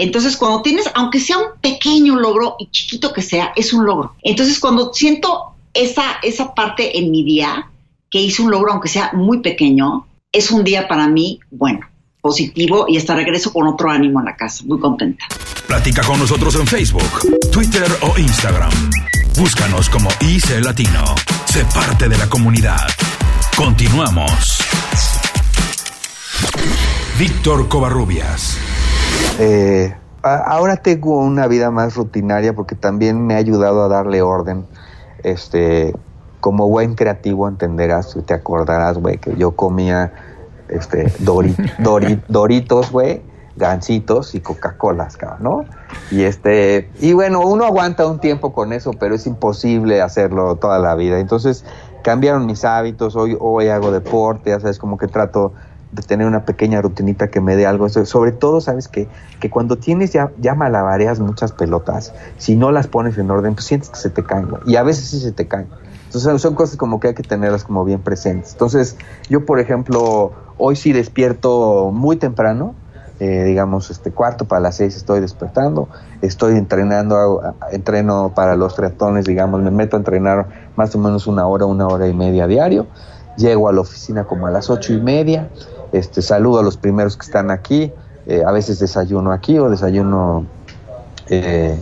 Entonces, 0.00 0.38
cuando 0.38 0.62
tienes, 0.62 0.90
aunque 0.94 1.20
sea 1.20 1.36
un 1.36 1.60
pequeño 1.60 2.18
logro 2.18 2.56
y 2.58 2.70
chiquito 2.70 3.12
que 3.12 3.20
sea, 3.20 3.52
es 3.54 3.74
un 3.74 3.84
logro. 3.84 4.14
Entonces, 4.22 4.58
cuando 4.58 4.94
siento 4.94 5.52
esa, 5.74 6.04
esa 6.22 6.54
parte 6.54 6.98
en 6.98 7.10
mi 7.10 7.22
día, 7.22 7.70
que 8.08 8.18
hice 8.18 8.40
un 8.40 8.50
logro, 8.50 8.72
aunque 8.72 8.88
sea 8.88 9.10
muy 9.12 9.40
pequeño, 9.40 10.06
es 10.32 10.50
un 10.50 10.64
día 10.64 10.88
para 10.88 11.06
mí 11.06 11.38
bueno, 11.50 11.80
positivo 12.22 12.86
y 12.88 12.96
hasta 12.96 13.14
regreso 13.14 13.52
con 13.52 13.66
otro 13.66 13.90
ánimo 13.90 14.20
a 14.20 14.24
la 14.24 14.36
casa, 14.36 14.64
muy 14.64 14.80
contenta. 14.80 15.26
Platica 15.66 16.02
con 16.02 16.18
nosotros 16.18 16.54
en 16.54 16.66
Facebook, 16.66 17.20
Twitter 17.52 17.86
o 18.00 18.18
Instagram. 18.18 18.72
Búscanos 19.36 19.90
como 19.90 20.08
IC 20.20 20.64
Latino. 20.64 21.04
Sé 21.44 21.66
parte 21.74 22.08
de 22.08 22.16
la 22.16 22.28
comunidad. 22.28 22.88
Continuamos. 23.54 24.60
Víctor 27.18 27.68
Covarrubias. 27.68 28.56
Eh, 29.38 29.94
ahora 30.22 30.76
tengo 30.76 31.18
una 31.18 31.46
vida 31.46 31.70
más 31.70 31.96
rutinaria 31.96 32.54
porque 32.54 32.74
también 32.74 33.26
me 33.26 33.34
ha 33.34 33.38
ayudado 33.38 33.82
a 33.84 33.88
darle 33.88 34.22
orden. 34.22 34.66
Este, 35.22 35.94
como 36.40 36.68
buen 36.68 36.94
creativo 36.94 37.48
entenderás, 37.48 38.16
te 38.26 38.34
acordarás, 38.34 38.98
güey, 38.98 39.18
que 39.18 39.36
yo 39.36 39.52
comía 39.52 40.12
este, 40.68 41.12
doritos, 42.28 42.90
güey, 42.90 43.22
gancitos 43.56 44.34
y 44.34 44.40
Coca-Colas, 44.40 45.18
¿no? 45.40 45.64
Y 46.10 46.22
este, 46.22 46.90
y 47.00 47.12
bueno, 47.12 47.40
uno 47.40 47.64
aguanta 47.64 48.06
un 48.06 48.20
tiempo 48.20 48.52
con 48.52 48.72
eso, 48.72 48.92
pero 48.98 49.14
es 49.14 49.26
imposible 49.26 50.00
hacerlo 50.00 50.56
toda 50.56 50.78
la 50.78 50.94
vida. 50.94 51.18
Entonces, 51.18 51.64
cambiaron 52.02 52.46
mis 52.46 52.64
hábitos, 52.64 53.16
hoy, 53.16 53.36
hoy 53.38 53.68
hago 53.68 53.90
deporte, 53.90 54.50
ya 54.50 54.60
sabes, 54.60 54.78
como 54.78 54.96
que 54.96 55.06
trato 55.06 55.52
de 55.92 56.02
tener 56.02 56.26
una 56.26 56.44
pequeña 56.44 56.80
rutinita 56.80 57.28
que 57.28 57.40
me 57.40 57.56
dé 57.56 57.66
algo. 57.66 57.88
Sobre 57.88 58.32
todo, 58.32 58.60
sabes 58.60 58.88
que, 58.88 59.08
que 59.40 59.50
cuando 59.50 59.76
tienes 59.76 60.12
ya, 60.12 60.30
ya 60.38 60.54
malabareas 60.54 61.20
muchas 61.20 61.52
pelotas, 61.52 62.12
si 62.38 62.56
no 62.56 62.70
las 62.70 62.86
pones 62.86 63.18
en 63.18 63.30
orden, 63.30 63.54
pues 63.54 63.66
sientes 63.66 63.90
que 63.90 63.98
se 63.98 64.10
te 64.10 64.22
caen. 64.22 64.48
Y 64.66 64.76
a 64.76 64.82
veces 64.82 65.08
sí 65.08 65.20
se 65.20 65.32
te 65.32 65.46
caen. 65.48 65.68
Entonces 66.06 66.42
son 66.42 66.54
cosas 66.56 66.76
como 66.76 66.98
que 66.98 67.08
hay 67.08 67.14
que 67.14 67.22
tenerlas 67.22 67.64
como 67.64 67.84
bien 67.84 68.00
presentes. 68.00 68.52
Entonces, 68.52 68.96
yo 69.28 69.46
por 69.46 69.60
ejemplo, 69.60 70.32
hoy 70.58 70.74
sí 70.74 70.92
despierto 70.92 71.90
muy 71.92 72.16
temprano, 72.16 72.74
eh, 73.20 73.44
digamos, 73.44 73.90
este 73.90 74.10
cuarto 74.10 74.46
para 74.46 74.60
las 74.60 74.76
seis 74.76 74.96
estoy 74.96 75.20
despertando, 75.20 75.88
estoy 76.22 76.56
entrenando, 76.56 77.54
entreno 77.70 78.32
para 78.34 78.56
los 78.56 78.74
triatones, 78.74 79.26
digamos, 79.26 79.60
me 79.60 79.70
meto 79.70 79.96
a 79.96 79.98
entrenar 79.98 80.46
más 80.74 80.94
o 80.94 80.98
menos 80.98 81.26
una 81.26 81.46
hora, 81.46 81.66
una 81.66 81.86
hora 81.86 82.08
y 82.08 82.14
media 82.14 82.46
diario, 82.46 82.86
llego 83.36 83.68
a 83.68 83.72
la 83.72 83.82
oficina 83.82 84.24
como 84.24 84.46
a 84.46 84.50
las 84.50 84.70
ocho 84.70 84.94
y 84.94 85.00
media, 85.00 85.50
este, 85.92 86.22
saludo 86.22 86.60
a 86.60 86.62
los 86.62 86.76
primeros 86.76 87.16
que 87.16 87.26
están 87.26 87.50
aquí, 87.50 87.92
eh, 88.26 88.42
a 88.46 88.52
veces 88.52 88.78
desayuno 88.78 89.32
aquí 89.32 89.58
o 89.58 89.70
desayuno, 89.70 90.46
eh, 91.28 91.78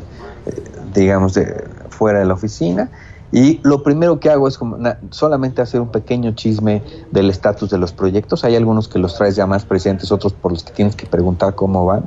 digamos, 0.94 1.34
de, 1.34 1.64
fuera 1.90 2.20
de 2.20 2.24
la 2.24 2.34
oficina. 2.34 2.90
Y 3.30 3.60
lo 3.62 3.82
primero 3.82 4.20
que 4.20 4.30
hago 4.30 4.48
es 4.48 4.56
como 4.56 4.78
solamente 5.10 5.60
hacer 5.60 5.80
un 5.80 5.88
pequeño 5.88 6.32
chisme 6.32 6.82
del 7.10 7.28
estatus 7.28 7.68
de 7.68 7.76
los 7.76 7.92
proyectos. 7.92 8.44
Hay 8.44 8.56
algunos 8.56 8.88
que 8.88 8.98
los 8.98 9.16
traes 9.16 9.36
ya 9.36 9.46
más 9.46 9.66
presentes, 9.66 10.10
otros 10.10 10.32
por 10.32 10.52
los 10.52 10.64
que 10.64 10.72
tienes 10.72 10.96
que 10.96 11.06
preguntar 11.06 11.54
cómo 11.54 11.84
van. 11.84 12.04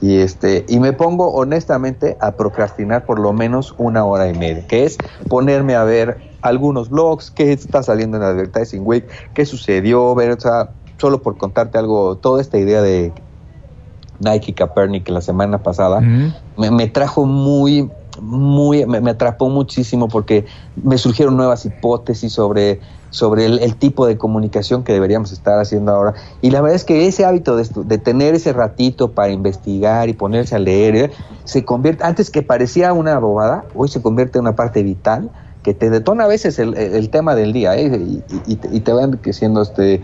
Y, 0.00 0.16
este, 0.16 0.64
y 0.68 0.80
me 0.80 0.92
pongo 0.92 1.32
honestamente 1.32 2.16
a 2.20 2.32
procrastinar 2.32 3.04
por 3.04 3.18
lo 3.18 3.32
menos 3.32 3.74
una 3.78 4.04
hora 4.04 4.28
y 4.28 4.34
media, 4.34 4.66
que 4.66 4.84
es 4.84 4.96
ponerme 5.28 5.74
a 5.74 5.84
ver 5.84 6.18
algunos 6.42 6.90
blogs, 6.90 7.30
qué 7.30 7.52
está 7.52 7.82
saliendo 7.82 8.16
en 8.18 8.22
Advertising 8.22 8.82
Week, 8.84 9.06
qué 9.32 9.46
sucedió, 9.46 10.14
ver, 10.14 10.32
o 10.32 10.40
sea, 10.40 10.70
solo 10.98 11.22
por 11.22 11.36
contarte 11.36 11.78
algo, 11.78 12.16
toda 12.16 12.40
esta 12.40 12.58
idea 12.58 12.82
de 12.82 13.12
Nike 14.20 14.54
Kaepernick 14.54 15.08
la 15.08 15.20
semana 15.20 15.62
pasada 15.62 16.00
me, 16.56 16.88
trajo 16.88 17.26
muy, 17.26 17.90
muy, 18.20 18.86
me, 18.86 19.10
atrapó 19.10 19.48
muchísimo 19.48 20.08
porque 20.08 20.46
me 20.76 20.98
surgieron 20.98 21.36
nuevas 21.36 21.66
hipótesis 21.66 22.32
sobre, 22.32 22.80
sobre 23.10 23.46
el, 23.46 23.76
tipo 23.76 24.06
de 24.06 24.16
comunicación 24.16 24.84
que 24.84 24.92
deberíamos 24.92 25.32
estar 25.32 25.58
haciendo 25.58 25.92
ahora. 25.92 26.14
Y 26.42 26.50
la 26.50 26.60
verdad 26.60 26.76
es 26.76 26.84
que 26.84 27.06
ese 27.06 27.24
hábito 27.24 27.56
de, 27.56 27.68
de 27.84 27.98
tener 27.98 28.34
ese 28.34 28.52
ratito 28.52 29.12
para 29.12 29.32
investigar 29.32 30.08
y 30.08 30.12
ponerse 30.12 30.54
a 30.54 30.58
leer, 30.58 30.96
eh, 30.96 31.10
se 31.44 31.64
convierte, 31.64 32.04
antes 32.04 32.30
que 32.30 32.42
parecía 32.42 32.92
una 32.92 33.18
bobada, 33.18 33.64
hoy 33.74 33.88
se 33.88 34.00
convierte 34.00 34.38
en 34.38 34.42
una 34.42 34.56
parte 34.56 34.82
vital 34.82 35.30
que 35.64 35.74
te 35.74 35.90
detona 35.90 36.24
a 36.24 36.28
veces 36.28 36.58
el, 36.58 36.76
el 36.76 37.08
tema 37.08 37.34
del 37.34 37.52
día 37.52 37.74
eh, 37.76 37.86
y, 37.86 38.22
y, 38.46 38.60
y, 38.70 38.80
te 38.80 38.92
van 38.92 39.18
siendo 39.32 39.62
este 39.62 40.02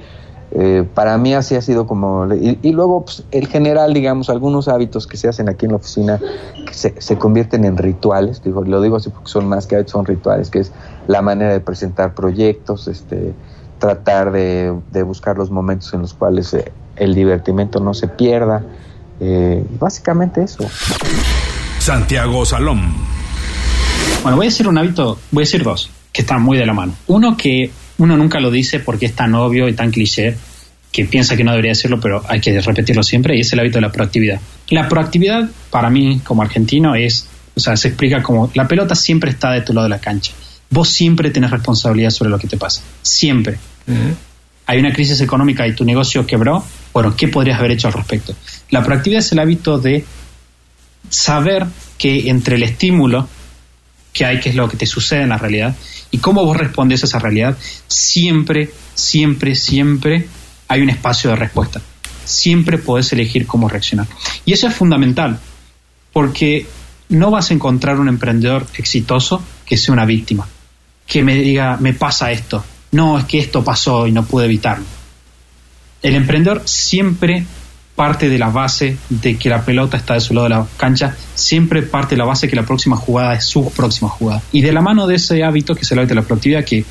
eh, 0.52 0.84
para 0.94 1.16
mí 1.16 1.34
así 1.34 1.54
ha 1.54 1.62
sido 1.62 1.86
como... 1.86 2.26
Y, 2.34 2.72
luego 2.72 3.04
pues, 3.04 3.22
el 3.30 3.46
general, 3.46 3.94
digamos, 3.94 4.30
algunos 4.30 4.68
hábitos 4.68 5.06
que 5.06 5.16
se 5.16 5.28
hacen 5.28 5.48
aquí 5.48 5.66
en 5.66 5.72
la 5.72 5.76
oficina 5.76 6.20
que 6.66 6.74
se, 6.74 7.18
convierten 7.18 7.64
en 7.64 7.76
rituales, 7.76 8.42
digo, 8.42 8.64
lo 8.64 8.80
digo 8.82 8.96
así 8.96 9.10
porque 9.10 9.30
son 9.30 9.48
más 9.48 9.66
que 9.66 9.86
son 9.86 10.04
rituales, 10.06 10.50
que 10.50 10.60
es 10.60 10.72
la 11.06 11.22
manera 11.22 11.52
de 11.52 11.60
presentar 11.60 12.14
proyectos, 12.14 12.88
este, 12.88 13.32
tratar 13.78 14.32
de, 14.32 14.72
buscar 15.04 15.38
los 15.38 15.50
momentos 15.50 15.94
en 15.94 16.02
los 16.02 16.14
cuales 16.14 16.52
eh, 16.54 16.72
el 16.96 17.14
divertimento 17.14 17.80
no 17.80 17.94
se 17.94 18.08
pierda. 18.08 18.62
Eh, 19.20 19.64
básicamente 19.78 20.42
eso. 20.42 20.64
Santiago 21.78 22.44
Salom. 22.44 22.92
Bueno, 24.22 24.36
voy 24.36 24.46
a 24.46 24.48
decir 24.48 24.66
un 24.66 24.78
hábito, 24.78 25.18
voy 25.30 25.42
a 25.42 25.44
decir 25.44 25.62
dos, 25.62 25.90
que 26.12 26.22
están 26.22 26.42
muy 26.42 26.58
de 26.58 26.66
la 26.66 26.74
mano. 26.74 26.92
Uno 27.06 27.36
que 27.36 27.70
uno 28.00 28.16
nunca 28.16 28.40
lo 28.40 28.50
dice 28.50 28.80
porque 28.80 29.06
es 29.06 29.14
tan 29.14 29.34
obvio 29.34 29.68
y 29.68 29.74
tan 29.74 29.90
cliché 29.90 30.34
que 30.90 31.04
piensa 31.04 31.36
que 31.36 31.44
no 31.44 31.52
debería 31.52 31.72
decirlo, 31.72 32.00
pero 32.00 32.24
hay 32.26 32.40
que 32.40 32.58
repetirlo 32.60 33.02
siempre, 33.02 33.36
y 33.36 33.40
es 33.40 33.52
el 33.52 33.60
hábito 33.60 33.76
de 33.76 33.82
la 33.82 33.92
proactividad. 33.92 34.40
La 34.70 34.88
proactividad, 34.88 35.48
para 35.70 35.90
mí, 35.90 36.20
como 36.24 36.42
argentino, 36.42 36.94
es, 36.94 37.26
o 37.54 37.60
sea, 37.60 37.76
se 37.76 37.88
explica 37.88 38.22
como 38.22 38.50
la 38.54 38.66
pelota 38.66 38.94
siempre 38.94 39.30
está 39.30 39.52
de 39.52 39.60
tu 39.60 39.72
lado 39.72 39.84
de 39.84 39.90
la 39.90 40.00
cancha. 40.00 40.32
Vos 40.70 40.88
siempre 40.88 41.30
tenés 41.30 41.50
responsabilidad 41.50 42.10
sobre 42.10 42.30
lo 42.30 42.38
que 42.38 42.48
te 42.48 42.56
pasa. 42.56 42.82
Siempre. 43.02 43.58
Hay 44.66 44.78
una 44.78 44.92
crisis 44.92 45.20
económica 45.20 45.66
y 45.66 45.74
tu 45.74 45.84
negocio 45.84 46.26
quebró. 46.26 46.64
Bueno, 46.92 47.14
¿qué 47.16 47.28
podrías 47.28 47.58
haber 47.58 47.72
hecho 47.72 47.88
al 47.88 47.92
respecto? 47.92 48.34
La 48.70 48.82
proactividad 48.82 49.20
es 49.20 49.30
el 49.32 49.40
hábito 49.40 49.78
de 49.78 50.04
saber 51.08 51.66
que 51.98 52.30
entre 52.30 52.56
el 52.56 52.62
estímulo 52.62 53.28
que 54.12 54.24
hay, 54.24 54.40
que 54.40 54.48
es 54.48 54.54
lo 54.54 54.68
que 54.68 54.76
te 54.76 54.86
sucede 54.86 55.22
en 55.22 55.28
la 55.28 55.38
realidad, 55.38 55.76
y 56.10 56.18
cómo 56.18 56.44
vos 56.44 56.56
respondes 56.56 57.02
a 57.02 57.06
esa 57.06 57.18
realidad, 57.18 57.56
siempre, 57.86 58.70
siempre, 58.94 59.54
siempre 59.54 60.28
hay 60.68 60.82
un 60.82 60.90
espacio 60.90 61.30
de 61.30 61.36
respuesta. 61.36 61.80
Siempre 62.24 62.78
podés 62.78 63.12
elegir 63.12 63.46
cómo 63.46 63.68
reaccionar. 63.68 64.06
Y 64.44 64.52
eso 64.52 64.68
es 64.68 64.74
fundamental, 64.74 65.38
porque 66.12 66.66
no 67.08 67.30
vas 67.30 67.50
a 67.50 67.54
encontrar 67.54 67.98
un 67.98 68.08
emprendedor 68.08 68.66
exitoso 68.76 69.42
que 69.66 69.76
sea 69.76 69.92
una 69.92 70.04
víctima, 70.04 70.46
que 71.06 71.22
me 71.22 71.34
diga, 71.34 71.76
me 71.78 71.92
pasa 71.92 72.30
esto, 72.30 72.64
no, 72.92 73.18
es 73.18 73.24
que 73.24 73.38
esto 73.38 73.62
pasó 73.62 74.06
y 74.06 74.12
no 74.12 74.24
pude 74.24 74.46
evitarlo. 74.46 74.84
El 76.02 76.14
emprendedor 76.14 76.62
siempre 76.64 77.44
parte 78.00 78.30
de 78.30 78.38
la 78.38 78.48
base 78.48 78.96
de 79.10 79.36
que 79.36 79.50
la 79.50 79.62
pelota 79.62 79.98
está 79.98 80.14
de 80.14 80.20
su 80.20 80.32
lado 80.32 80.44
de 80.44 80.54
la 80.54 80.66
cancha, 80.78 81.14
siempre 81.34 81.82
parte 81.82 82.14
de 82.14 82.16
la 82.16 82.24
base 82.24 82.48
que 82.48 82.56
la 82.56 82.64
próxima 82.64 82.96
jugada 82.96 83.34
es 83.34 83.44
su 83.44 83.70
próxima 83.72 84.08
jugada. 84.08 84.40
Y 84.52 84.62
de 84.62 84.72
la 84.72 84.80
mano 84.80 85.06
de 85.06 85.16
ese 85.16 85.44
hábito, 85.44 85.74
que 85.74 85.82
es 85.82 85.92
el 85.92 85.98
hábito 85.98 86.14
de 86.14 86.20
la 86.22 86.26
productividad, 86.26 86.64
que 86.64 86.82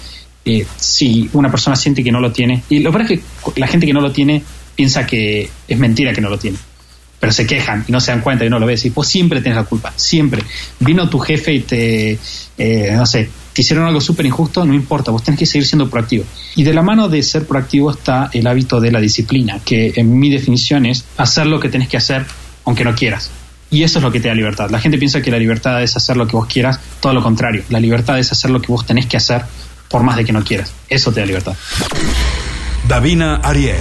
eh, 0.46 0.68
si 0.76 1.28
una 1.34 1.50
persona 1.50 1.76
siente 1.76 2.04
que 2.04 2.12
no 2.12 2.20
lo 2.20 2.32
tiene, 2.32 2.62
y 2.70 2.82
lo 2.82 2.92
peor 2.92 3.06
es 3.06 3.08
que 3.08 3.22
la 3.60 3.66
gente 3.66 3.88
que 3.88 3.94
no 3.94 4.02
lo 4.02 4.12
tiene 4.12 4.44
piensa 4.76 5.08
que 5.08 5.50
es 5.68 5.80
mentira 5.80 6.14
que 6.14 6.22
no 6.22 6.30
lo 6.30 6.38
tiene, 6.38 6.60
pero 7.20 7.32
se 7.32 7.48
quejan 7.48 7.86
y 7.88 7.92
no 7.92 8.00
se 8.00 8.12
dan 8.12 8.22
cuenta 8.22 8.46
y 8.46 8.50
no 8.52 8.60
lo 8.60 8.68
ves, 8.68 8.86
y 8.86 8.92
vos 8.92 9.08
siempre 9.08 9.42
tienes 9.42 9.58
la 9.58 9.64
culpa, 9.64 9.92
siempre. 9.96 10.44
Vino 10.80 11.10
tu 11.10 11.18
jefe 11.18 11.54
y 11.56 11.62
te, 11.62 12.20
eh, 12.56 12.94
no 12.96 13.08
sé, 13.08 13.32
te 13.60 13.64
hicieron 13.64 13.88
algo 13.88 14.00
súper 14.00 14.26
injusto, 14.26 14.64
no 14.64 14.74
importa, 14.74 15.12
vos 15.12 15.22
tenés 15.22 15.38
que 15.38 15.46
seguir 15.46 15.68
siendo 15.68 15.90
proactivo. 15.90 16.24
Y 16.56 16.64
de 16.64 16.74
la 16.74 16.82
mano 16.82 17.10
de 17.10 17.22
ser 17.22 17.46
proactivo 17.46 17.92
está 17.92 18.30
el 18.32 18.48
hábito 18.48 18.80
de 18.80 18.90
la 18.90 19.02
disciplina, 19.02 19.60
que 19.66 19.92
en 19.98 20.18
mi 20.18 20.30
definición 20.30 20.86
es 20.86 21.04
hacer 21.18 21.46
lo 21.46 21.60
que 21.60 21.68
tenés 21.68 21.90
que 21.90 21.98
hacer 21.98 22.26
aunque 22.64 22.86
no 22.86 22.96
quieras. 22.96 23.32
Y 23.70 23.84
eso 23.84 24.00
es 24.00 24.04
lo 24.04 24.14
que 24.14 24.22
te 24.22 24.30
da 24.30 24.34
libertad. 24.34 24.70
La 24.70 24.80
gente 24.80 24.98
piensa 24.98 25.22
que 25.22 25.30
la 25.30 25.38
libertad 25.38 25.84
es 25.84 25.98
hacer 25.98 26.16
lo 26.16 26.26
que 26.26 26.38
vos 26.38 26.48
quieras, 26.48 26.80
todo 27.02 27.14
lo 27.14 27.22
contrario. 27.22 27.62
La 27.68 27.82
libertad 27.82 28.18
es 28.18 28.32
hacer 28.32 28.50
lo 28.50 28.62
que 28.62 28.72
vos 28.72 28.86
tenés 28.86 29.08
que 29.08 29.18
hacer 29.18 29.42
por 29.90 30.04
más 30.04 30.16
de 30.16 30.24
que 30.24 30.32
no 30.32 30.42
quieras. 30.42 30.72
Eso 30.88 31.12
te 31.12 31.20
da 31.20 31.26
libertad. 31.26 31.56
Davina 32.88 33.42
Arié. 33.44 33.76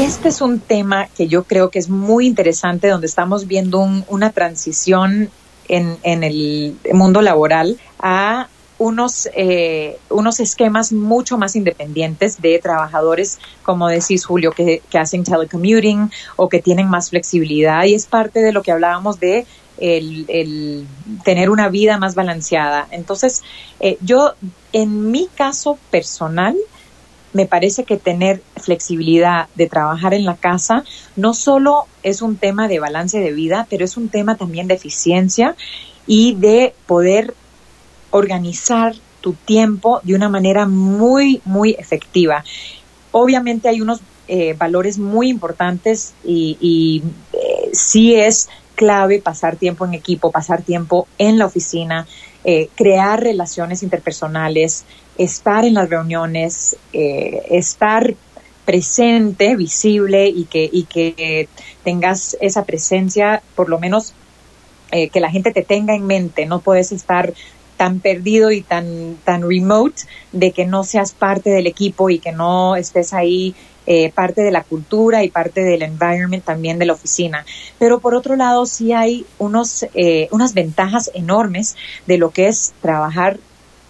Este 0.00 0.28
es 0.28 0.40
un 0.40 0.58
tema 0.58 1.06
que 1.16 1.28
yo 1.28 1.44
creo 1.44 1.70
que 1.70 1.78
es 1.78 1.88
muy 1.88 2.26
interesante, 2.26 2.88
donde 2.88 3.06
estamos 3.06 3.46
viendo 3.46 3.78
una 4.08 4.30
transición 4.30 5.30
en, 5.70 5.96
en, 6.02 6.24
el 6.24 6.76
mundo 6.92 7.22
laboral 7.22 7.78
a 7.98 8.48
unos, 8.78 9.28
eh, 9.34 9.98
unos 10.08 10.40
esquemas 10.40 10.90
mucho 10.92 11.36
más 11.36 11.54
independientes 11.54 12.40
de 12.40 12.58
trabajadores, 12.58 13.38
como 13.62 13.88
decís 13.88 14.24
Julio, 14.24 14.52
que, 14.52 14.82
que, 14.90 14.98
hacen 14.98 15.22
telecommuting 15.22 16.10
o 16.36 16.48
que 16.48 16.60
tienen 16.60 16.88
más 16.88 17.10
flexibilidad 17.10 17.84
y 17.84 17.94
es 17.94 18.06
parte 18.06 18.40
de 18.40 18.52
lo 18.52 18.62
que 18.62 18.72
hablábamos 18.72 19.20
de 19.20 19.46
el, 19.78 20.24
el 20.28 20.86
tener 21.24 21.50
una 21.50 21.68
vida 21.68 21.98
más 21.98 22.14
balanceada. 22.14 22.86
Entonces, 22.90 23.42
eh, 23.80 23.96
yo, 24.00 24.34
en 24.72 25.10
mi 25.10 25.28
caso 25.34 25.78
personal, 25.90 26.56
me 27.32 27.46
parece 27.46 27.84
que 27.84 27.96
tener 27.96 28.42
flexibilidad 28.56 29.48
de 29.54 29.68
trabajar 29.68 30.14
en 30.14 30.24
la 30.24 30.36
casa 30.36 30.84
no 31.16 31.34
solo 31.34 31.86
es 32.02 32.22
un 32.22 32.36
tema 32.36 32.68
de 32.68 32.80
balance 32.80 33.20
de 33.20 33.32
vida, 33.32 33.66
pero 33.70 33.84
es 33.84 33.96
un 33.96 34.08
tema 34.08 34.36
también 34.36 34.66
de 34.66 34.74
eficiencia 34.74 35.54
y 36.06 36.34
de 36.34 36.74
poder 36.86 37.34
organizar 38.10 38.94
tu 39.20 39.34
tiempo 39.34 40.00
de 40.02 40.14
una 40.14 40.28
manera 40.28 40.66
muy, 40.66 41.40
muy 41.44 41.76
efectiva. 41.78 42.44
Obviamente 43.12 43.68
hay 43.68 43.80
unos 43.80 44.00
eh, 44.28 44.54
valores 44.54 44.98
muy 44.98 45.28
importantes 45.28 46.14
y, 46.24 47.02
eh, 47.32 47.70
sí 47.72 48.14
es 48.14 48.48
clave 48.74 49.20
pasar 49.20 49.56
tiempo 49.56 49.84
en 49.84 49.94
equipo, 49.94 50.30
pasar 50.30 50.62
tiempo 50.62 51.06
en 51.18 51.38
la 51.38 51.46
oficina, 51.46 52.06
eh, 52.44 52.68
crear 52.74 53.20
relaciones 53.22 53.82
interpersonales, 53.82 54.84
estar 55.24 55.64
en 55.64 55.74
las 55.74 55.90
reuniones, 55.90 56.76
eh, 56.92 57.42
estar 57.50 58.14
presente, 58.64 59.56
visible 59.56 60.28
y 60.28 60.44
que, 60.44 60.68
y 60.72 60.84
que 60.84 61.48
tengas 61.84 62.36
esa 62.40 62.64
presencia, 62.64 63.42
por 63.54 63.68
lo 63.68 63.78
menos 63.78 64.14
eh, 64.92 65.08
que 65.08 65.20
la 65.20 65.30
gente 65.30 65.52
te 65.52 65.62
tenga 65.62 65.94
en 65.94 66.06
mente, 66.06 66.46
no 66.46 66.60
puedes 66.60 66.92
estar 66.92 67.32
tan 67.76 68.00
perdido 68.00 68.50
y 68.50 68.62
tan, 68.62 69.16
tan 69.24 69.42
remote 69.48 70.02
de 70.32 70.52
que 70.52 70.66
no 70.66 70.84
seas 70.84 71.12
parte 71.12 71.50
del 71.50 71.66
equipo 71.66 72.10
y 72.10 72.18
que 72.18 72.32
no 72.32 72.76
estés 72.76 73.12
ahí 73.12 73.54
eh, 73.86 74.12
parte 74.12 74.42
de 74.42 74.50
la 74.50 74.62
cultura 74.62 75.24
y 75.24 75.30
parte 75.30 75.62
del 75.62 75.82
environment 75.82 76.44
también 76.44 76.78
de 76.78 76.86
la 76.86 76.92
oficina. 76.92 77.44
Pero 77.78 78.00
por 78.00 78.14
otro 78.14 78.36
lado, 78.36 78.66
sí 78.66 78.92
hay 78.92 79.26
unos, 79.38 79.86
eh, 79.94 80.28
unas 80.30 80.54
ventajas 80.54 81.10
enormes 81.14 81.76
de 82.06 82.18
lo 82.18 82.30
que 82.30 82.48
es 82.48 82.72
trabajar 82.82 83.38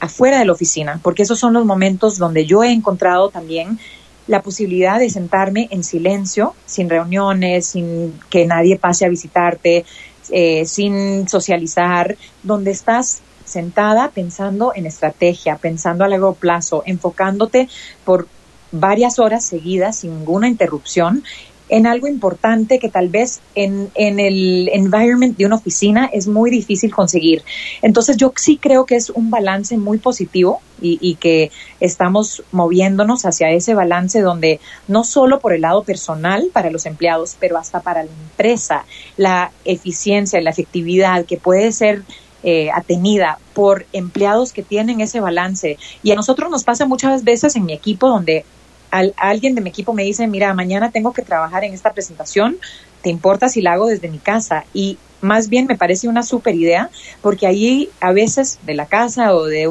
afuera 0.01 0.39
de 0.39 0.47
la 0.47 0.53
oficina, 0.53 0.99
porque 1.03 1.23
esos 1.23 1.39
son 1.39 1.53
los 1.53 1.65
momentos 1.65 2.19
donde 2.19 2.47
yo 2.47 2.65
he 2.65 2.73
encontrado 2.73 3.29
también 3.29 3.79
la 4.27 4.43
posibilidad 4.43 4.99
de 4.99 5.11
sentarme 5.11 5.69
en 5.71 5.85
silencio, 5.85 6.55
sin 6.67 6.89
reuniones, 6.89 7.67
sin 7.67 8.19
que 8.31 8.47
nadie 8.47 8.77
pase 8.77 9.05
a 9.05 9.09
visitarte, 9.09 9.85
eh, 10.31 10.65
sin 10.67 11.29
socializar, 11.29 12.17
donde 12.43 12.71
estás 12.71 13.23
sentada 13.45 14.11
pensando 14.11 14.73
en 14.75 14.87
estrategia, 14.87 15.57
pensando 15.57 16.05
a 16.05 16.09
largo 16.09 16.35
plazo, 16.35 16.85
enfocándote 16.87 17.69
por 18.05 18.29
varias 18.73 19.19
horas 19.19 19.45
seguidas 19.45 19.99
sin 19.99 20.19
ninguna 20.19 20.49
interrupción 20.49 21.25
en 21.71 21.87
algo 21.87 22.09
importante 22.09 22.79
que 22.79 22.89
tal 22.89 23.09
vez 23.09 23.41
en, 23.55 23.91
en, 23.95 24.21
el 24.21 24.69
environment 24.73 25.37
de 25.37 25.47
una 25.47 25.57
oficina 25.57 26.11
es 26.13 26.27
muy 26.27 26.51
difícil 26.51 26.93
conseguir. 26.93 27.43
Entonces 27.81 28.17
yo 28.17 28.33
sí 28.37 28.59
creo 28.59 28.85
que 28.87 28.97
es 28.97 29.11
un 29.11 29.31
balance 29.31 29.79
muy 29.79 29.99
positivo 29.99 30.61
y, 30.83 30.99
y, 31.01 31.15
que 31.17 31.51
estamos 31.79 32.43
moviéndonos 32.53 33.25
hacia 33.25 33.51
ese 33.51 33.75
balance 33.75 34.21
donde 34.21 34.61
no 34.89 35.05
solo 35.05 35.39
por 35.41 35.53
el 35.53 35.61
lado 35.61 35.85
personal 35.85 36.49
para 36.53 36.71
los 36.71 36.87
empleados, 36.87 37.37
pero 37.39 37.59
hasta 37.59 37.81
para 37.81 38.03
la 38.03 38.11
empresa, 38.11 38.85
la 39.17 39.53
eficiencia 39.65 40.41
la 40.41 40.51
efectividad 40.51 41.25
que 41.25 41.37
puede 41.37 41.73
ser 41.73 42.03
eh, 42.43 42.71
atenida 42.71 43.39
por 43.53 43.87
empleados 43.93 44.53
que 44.53 44.63
tienen 44.63 45.01
ese 45.01 45.21
balance. 45.21 45.79
Y 46.03 46.11
a 46.11 46.15
nosotros 46.15 46.51
nos 46.51 46.65
pasa 46.65 46.87
muchas 46.87 47.23
veces 47.23 47.55
en 47.57 47.67
mi 47.67 47.75
equipo 47.75 48.09
donde 48.09 48.45
al, 48.91 49.15
alguien 49.17 49.55
de 49.55 49.61
mi 49.61 49.71
equipo 49.71 49.93
me 49.93 50.05
dice, 50.05 50.27
mira, 50.27 50.53
mañana 50.55 50.91
tengo 50.91 51.13
que 51.13 51.23
trabajar 51.23 51.65
en 51.65 51.75
esta 51.75 51.93
presentación, 51.93 52.59
¿te 53.03 53.11
importa 53.11 53.49
si 53.49 53.61
la 53.61 53.73
hago 53.73 53.87
desde 53.87 54.09
mi 54.09 54.19
casa? 54.19 54.65
Y 54.75 54.99
más 55.21 55.49
bien 55.49 55.67
me 55.67 55.77
parece 55.77 56.09
una 56.09 56.23
súper 56.23 56.55
idea 56.55 56.91
porque 57.23 57.47
ahí 57.47 57.91
a 58.01 58.13
veces 58.13 58.59
de 58.63 58.75
la 58.75 58.87
casa 58.87 59.35
o 59.35 59.45
de 59.45 59.71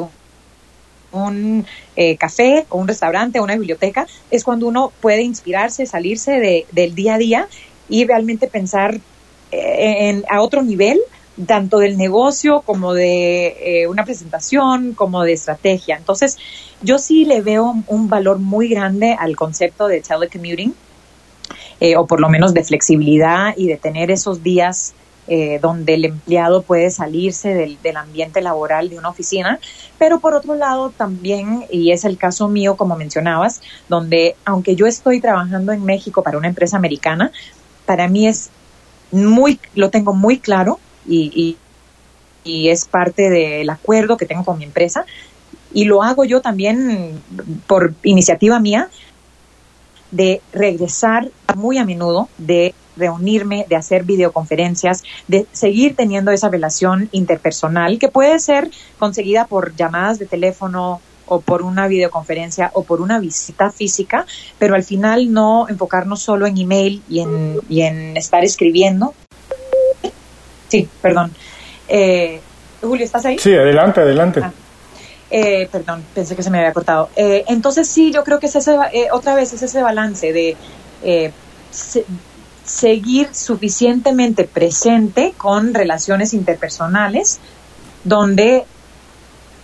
un, 1.12 1.66
eh, 1.96 2.16
café 2.16 2.66
o 2.68 2.78
un 2.78 2.88
restaurante 2.88 3.40
o 3.40 3.44
una 3.44 3.56
biblioteca 3.56 4.06
es 4.30 4.44
cuando 4.44 4.66
uno 4.66 4.92
puede 5.00 5.22
inspirarse, 5.22 5.86
salirse 5.86 6.32
de, 6.32 6.66
del 6.72 6.94
día 6.94 7.14
a 7.14 7.18
día 7.18 7.48
y 7.88 8.06
realmente 8.06 8.46
pensar 8.46 9.00
eh, 9.50 10.08
en, 10.08 10.24
a 10.30 10.40
otro 10.40 10.62
nivel 10.62 11.00
tanto 11.46 11.78
del 11.78 11.96
negocio 11.96 12.62
como 12.62 12.94
de 12.94 13.82
eh, 13.82 13.86
una 13.86 14.04
presentación, 14.04 14.94
como 14.94 15.22
de 15.22 15.32
estrategia. 15.32 15.96
Entonces, 15.96 16.36
yo 16.82 16.98
sí 16.98 17.24
le 17.24 17.40
veo 17.40 17.74
un 17.86 18.08
valor 18.08 18.38
muy 18.38 18.68
grande 18.68 19.16
al 19.18 19.36
concepto 19.36 19.88
de 19.88 20.00
telecommuting, 20.00 20.74
eh, 21.80 21.96
o 21.96 22.06
por 22.06 22.20
lo 22.20 22.28
menos 22.28 22.52
de 22.52 22.64
flexibilidad 22.64 23.54
y 23.56 23.66
de 23.66 23.76
tener 23.76 24.10
esos 24.10 24.42
días 24.42 24.94
eh, 25.28 25.58
donde 25.62 25.94
el 25.94 26.04
empleado 26.04 26.62
puede 26.62 26.90
salirse 26.90 27.54
del, 27.54 27.80
del, 27.82 27.96
ambiente 27.96 28.40
laboral 28.42 28.88
de 28.90 28.98
una 28.98 29.10
oficina, 29.10 29.60
pero 29.98 30.18
por 30.18 30.34
otro 30.34 30.54
lado 30.56 30.90
también, 30.90 31.66
y 31.70 31.92
es 31.92 32.04
el 32.04 32.18
caso 32.18 32.48
mío 32.48 32.76
como 32.76 32.96
mencionabas, 32.96 33.60
donde 33.88 34.34
aunque 34.44 34.74
yo 34.74 34.86
estoy 34.86 35.20
trabajando 35.20 35.72
en 35.72 35.84
México 35.84 36.22
para 36.22 36.36
una 36.36 36.48
empresa 36.48 36.76
americana, 36.76 37.30
para 37.86 38.08
mí 38.08 38.26
es 38.26 38.50
muy, 39.12 39.60
lo 39.74 39.90
tengo 39.90 40.14
muy 40.14 40.38
claro 40.38 40.80
y, 41.06 41.56
y, 42.44 42.68
es 42.68 42.86
parte 42.86 43.30
del 43.30 43.70
acuerdo 43.70 44.16
que 44.16 44.26
tengo 44.26 44.44
con 44.44 44.58
mi 44.58 44.64
empresa, 44.64 45.04
y 45.72 45.84
lo 45.84 46.02
hago 46.02 46.24
yo 46.24 46.40
también 46.40 47.20
por 47.66 47.94
iniciativa 48.02 48.58
mía 48.58 48.88
de 50.10 50.40
regresar 50.52 51.30
muy 51.56 51.78
a 51.78 51.84
menudo, 51.84 52.28
de 52.38 52.74
reunirme, 52.96 53.66
de 53.68 53.76
hacer 53.76 54.04
videoconferencias, 54.04 55.04
de 55.28 55.46
seguir 55.52 55.96
teniendo 55.96 56.32
esa 56.32 56.48
relación 56.48 57.08
interpersonal 57.12 57.98
que 57.98 58.08
puede 58.08 58.38
ser 58.40 58.70
conseguida 58.98 59.46
por 59.46 59.76
llamadas 59.76 60.18
de 60.18 60.26
teléfono 60.26 61.00
o 61.26 61.40
por 61.40 61.62
una 61.62 61.86
videoconferencia 61.86 62.70
o 62.74 62.82
por 62.82 63.00
una 63.00 63.20
visita 63.20 63.70
física, 63.70 64.26
pero 64.58 64.74
al 64.74 64.82
final 64.82 65.32
no 65.32 65.68
enfocarnos 65.68 66.20
solo 66.20 66.46
en 66.46 66.58
email 66.58 67.02
y 67.08 67.20
en, 67.20 67.60
y 67.68 67.82
en 67.82 68.16
estar 68.16 68.44
escribiendo. 68.44 69.14
Sí, 70.70 70.88
perdón. 71.02 71.32
Eh, 71.88 72.40
Julio, 72.80 73.04
¿estás 73.04 73.26
ahí? 73.26 73.38
Sí, 73.38 73.52
adelante, 73.52 74.00
adelante. 74.00 74.40
Ah. 74.42 74.52
Eh, 75.30 75.68
perdón, 75.70 76.04
pensé 76.14 76.34
que 76.34 76.42
se 76.42 76.50
me 76.50 76.58
había 76.58 76.72
cortado. 76.72 77.10
Eh, 77.14 77.44
entonces 77.48 77.88
sí, 77.88 78.10
yo 78.12 78.24
creo 78.24 78.40
que 78.40 78.46
es 78.46 78.56
ese, 78.56 78.76
eh, 78.92 79.08
otra 79.12 79.34
vez 79.34 79.52
es 79.52 79.62
ese 79.62 79.82
balance 79.82 80.32
de 80.32 80.56
eh, 81.02 81.32
se, 81.70 82.04
seguir 82.64 83.34
suficientemente 83.34 84.44
presente 84.44 85.34
con 85.36 85.74
relaciones 85.74 86.34
interpersonales 86.34 87.40
donde 88.04 88.64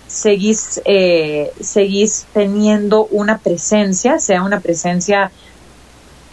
seguís, 0.08 0.80
eh, 0.84 1.52
seguís 1.60 2.26
teniendo 2.32 3.06
una 3.06 3.38
presencia, 3.38 4.18
sea 4.18 4.42
una 4.42 4.60
presencia 4.60 5.30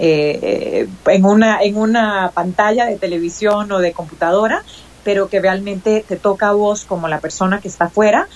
en, 0.03 1.25
una, 1.25 1.61
en 1.61 1.77
una 1.77 2.31
pantalla 2.33 2.85
de 2.85 2.97
televisión 2.97 3.71
o 3.71 3.79
de 3.79 3.93
computadora, 3.93 4.63
pero 5.03 5.29
que 5.29 5.39
realmente 5.39 6.03
te 6.07 6.17
toca 6.17 6.49
a 6.49 6.53
vos 6.53 6.85
como 6.85 7.07
la 7.07 7.19
persona 7.19 7.61
que 7.61 7.67
está 7.67 7.85
afuera 7.85 8.27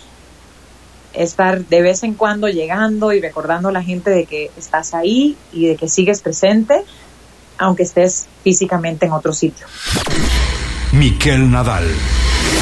estar 1.13 1.65
de 1.65 1.81
vez 1.81 2.03
en 2.03 2.13
cuando 2.13 2.47
llegando 2.47 3.11
y 3.11 3.19
recordando 3.19 3.69
a 3.69 3.71
la 3.71 3.83
gente 3.83 4.11
de 4.11 4.25
que 4.25 4.51
estás 4.57 4.93
ahí 4.93 5.35
y 5.51 5.67
de 5.67 5.75
que 5.75 5.89
sigues 5.89 6.21
presente, 6.21 6.83
aunque 7.57 7.83
estés 7.83 8.27
físicamente 8.43 9.05
en 9.07 9.13
otro 9.13 9.33
sitio. 9.33 9.65
Miquel 10.91 11.49
Nadal. 11.49 11.85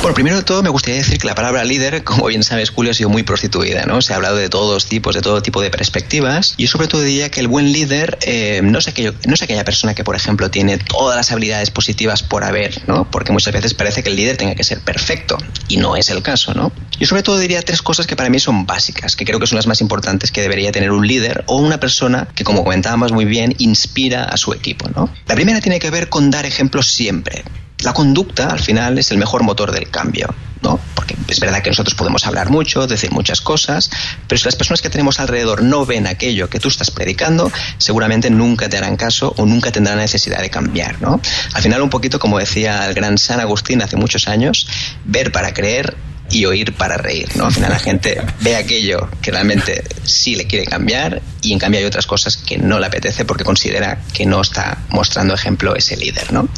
Bueno, 0.05 0.13
primero 0.13 0.35
de 0.35 0.43
todo 0.43 0.61
me 0.61 0.69
gustaría 0.69 0.99
decir 0.99 1.17
que 1.17 1.25
la 1.25 1.33
palabra 1.33 1.63
líder, 1.63 2.03
como 2.03 2.27
bien 2.27 2.43
sabes, 2.43 2.69
Julio, 2.69 2.91
ha 2.91 2.93
sido 2.93 3.09
muy 3.09 3.23
prostituida, 3.23 3.87
¿no? 3.87 4.03
Se 4.03 4.13
ha 4.13 4.17
hablado 4.17 4.35
de 4.35 4.49
todos 4.49 4.85
tipos, 4.85 5.15
de 5.15 5.23
todo 5.23 5.41
tipo 5.41 5.63
de 5.63 5.71
perspectivas. 5.71 6.53
Y 6.57 6.67
sobre 6.67 6.87
todo 6.87 7.01
diría 7.01 7.31
que 7.31 7.39
el 7.39 7.47
buen 7.47 7.71
líder 7.71 8.19
eh, 8.21 8.61
no, 8.63 8.77
es 8.77 8.87
aquello, 8.87 9.15
no 9.25 9.33
es 9.33 9.41
aquella 9.41 9.65
persona 9.65 9.95
que, 9.95 10.03
por 10.03 10.15
ejemplo, 10.15 10.51
tiene 10.51 10.77
todas 10.77 11.17
las 11.17 11.31
habilidades 11.31 11.71
positivas 11.71 12.21
por 12.21 12.43
haber, 12.43 12.87
¿no? 12.87 13.09
Porque 13.09 13.31
muchas 13.31 13.51
veces 13.51 13.73
parece 13.73 14.03
que 14.03 14.09
el 14.09 14.15
líder 14.15 14.37
tenga 14.37 14.53
que 14.53 14.63
ser 14.63 14.79
perfecto. 14.79 15.39
Y 15.69 15.77
no 15.77 15.95
es 15.95 16.11
el 16.11 16.21
caso, 16.21 16.53
¿no? 16.53 16.71
Yo 16.99 17.07
sobre 17.07 17.23
todo 17.23 17.39
diría 17.39 17.63
tres 17.63 17.81
cosas 17.81 18.05
que 18.05 18.15
para 18.15 18.29
mí 18.29 18.37
son 18.37 18.67
básicas, 18.67 19.15
que 19.15 19.25
creo 19.25 19.39
que 19.39 19.47
son 19.47 19.55
las 19.55 19.65
más 19.65 19.81
importantes 19.81 20.31
que 20.31 20.41
debería 20.41 20.71
tener 20.71 20.91
un 20.91 21.07
líder 21.07 21.43
o 21.47 21.57
una 21.57 21.79
persona 21.79 22.27
que, 22.35 22.43
como 22.43 22.63
comentábamos 22.63 23.11
muy 23.11 23.25
bien, 23.25 23.55
inspira 23.57 24.25
a 24.25 24.37
su 24.37 24.53
equipo, 24.53 24.87
¿no? 24.95 25.11
La 25.25 25.33
primera 25.33 25.61
tiene 25.61 25.79
que 25.79 25.89
ver 25.89 26.09
con 26.09 26.29
dar 26.29 26.45
ejemplos 26.45 26.91
siempre. 26.91 27.43
La 27.85 27.93
conducta, 27.93 28.47
al 28.47 28.59
final, 28.59 28.97
es 28.97 29.11
el 29.11 29.19
mejor 29.19 29.43
motor 29.43 29.71
del 29.71 29.91
cambio, 29.91 30.33
¿no? 30.63 30.79
Porque 30.95 31.15
es 31.27 31.39
verdad 31.39 31.61
que 31.61 31.69
nosotros 31.69 31.93
podemos 31.93 32.25
hablar 32.25 32.49
mucho, 32.49 32.87
decir 32.87 33.11
muchas 33.11 33.41
cosas, 33.41 33.91
pero 34.27 34.39
si 34.39 34.45
las 34.45 34.55
personas 34.55 34.81
que 34.81 34.89
tenemos 34.89 35.19
alrededor 35.19 35.61
no 35.61 35.85
ven 35.85 36.07
aquello 36.07 36.49
que 36.49 36.59
tú 36.59 36.67
estás 36.67 36.89
predicando, 36.89 37.51
seguramente 37.77 38.31
nunca 38.31 38.69
te 38.69 38.77
harán 38.77 38.97
caso 38.97 39.35
o 39.37 39.45
nunca 39.45 39.71
tendrán 39.71 39.99
necesidad 39.99 40.41
de 40.41 40.49
cambiar, 40.49 40.99
¿no? 40.99 41.21
Al 41.53 41.61
final, 41.61 41.83
un 41.83 41.91
poquito 41.91 42.17
como 42.17 42.39
decía 42.39 42.87
el 42.87 42.95
gran 42.95 43.19
San 43.19 43.39
Agustín 43.39 43.83
hace 43.83 43.97
muchos 43.97 44.27
años, 44.27 44.67
ver 45.05 45.31
para 45.31 45.53
creer 45.53 45.95
y 46.31 46.45
oír 46.45 46.73
para 46.73 46.97
reír, 46.97 47.29
¿no? 47.35 47.45
Al 47.45 47.53
final 47.53 47.69
la 47.69 47.79
gente 47.79 48.19
ve 48.41 48.55
aquello 48.55 49.09
que 49.21 49.31
realmente 49.31 49.83
sí 50.03 50.35
le 50.35 50.47
quiere 50.47 50.65
cambiar 50.65 51.21
y 51.41 51.53
en 51.53 51.59
cambio 51.59 51.79
hay 51.79 51.85
otras 51.85 52.07
cosas 52.07 52.37
que 52.37 52.57
no 52.57 52.79
le 52.79 52.87
apetece 52.87 53.25
porque 53.25 53.43
considera 53.43 53.99
que 54.13 54.25
no 54.25 54.41
está 54.41 54.79
mostrando 54.89 55.35
ejemplo 55.35 55.75
ese 55.75 55.95
líder, 55.97 56.33
¿no? 56.33 56.49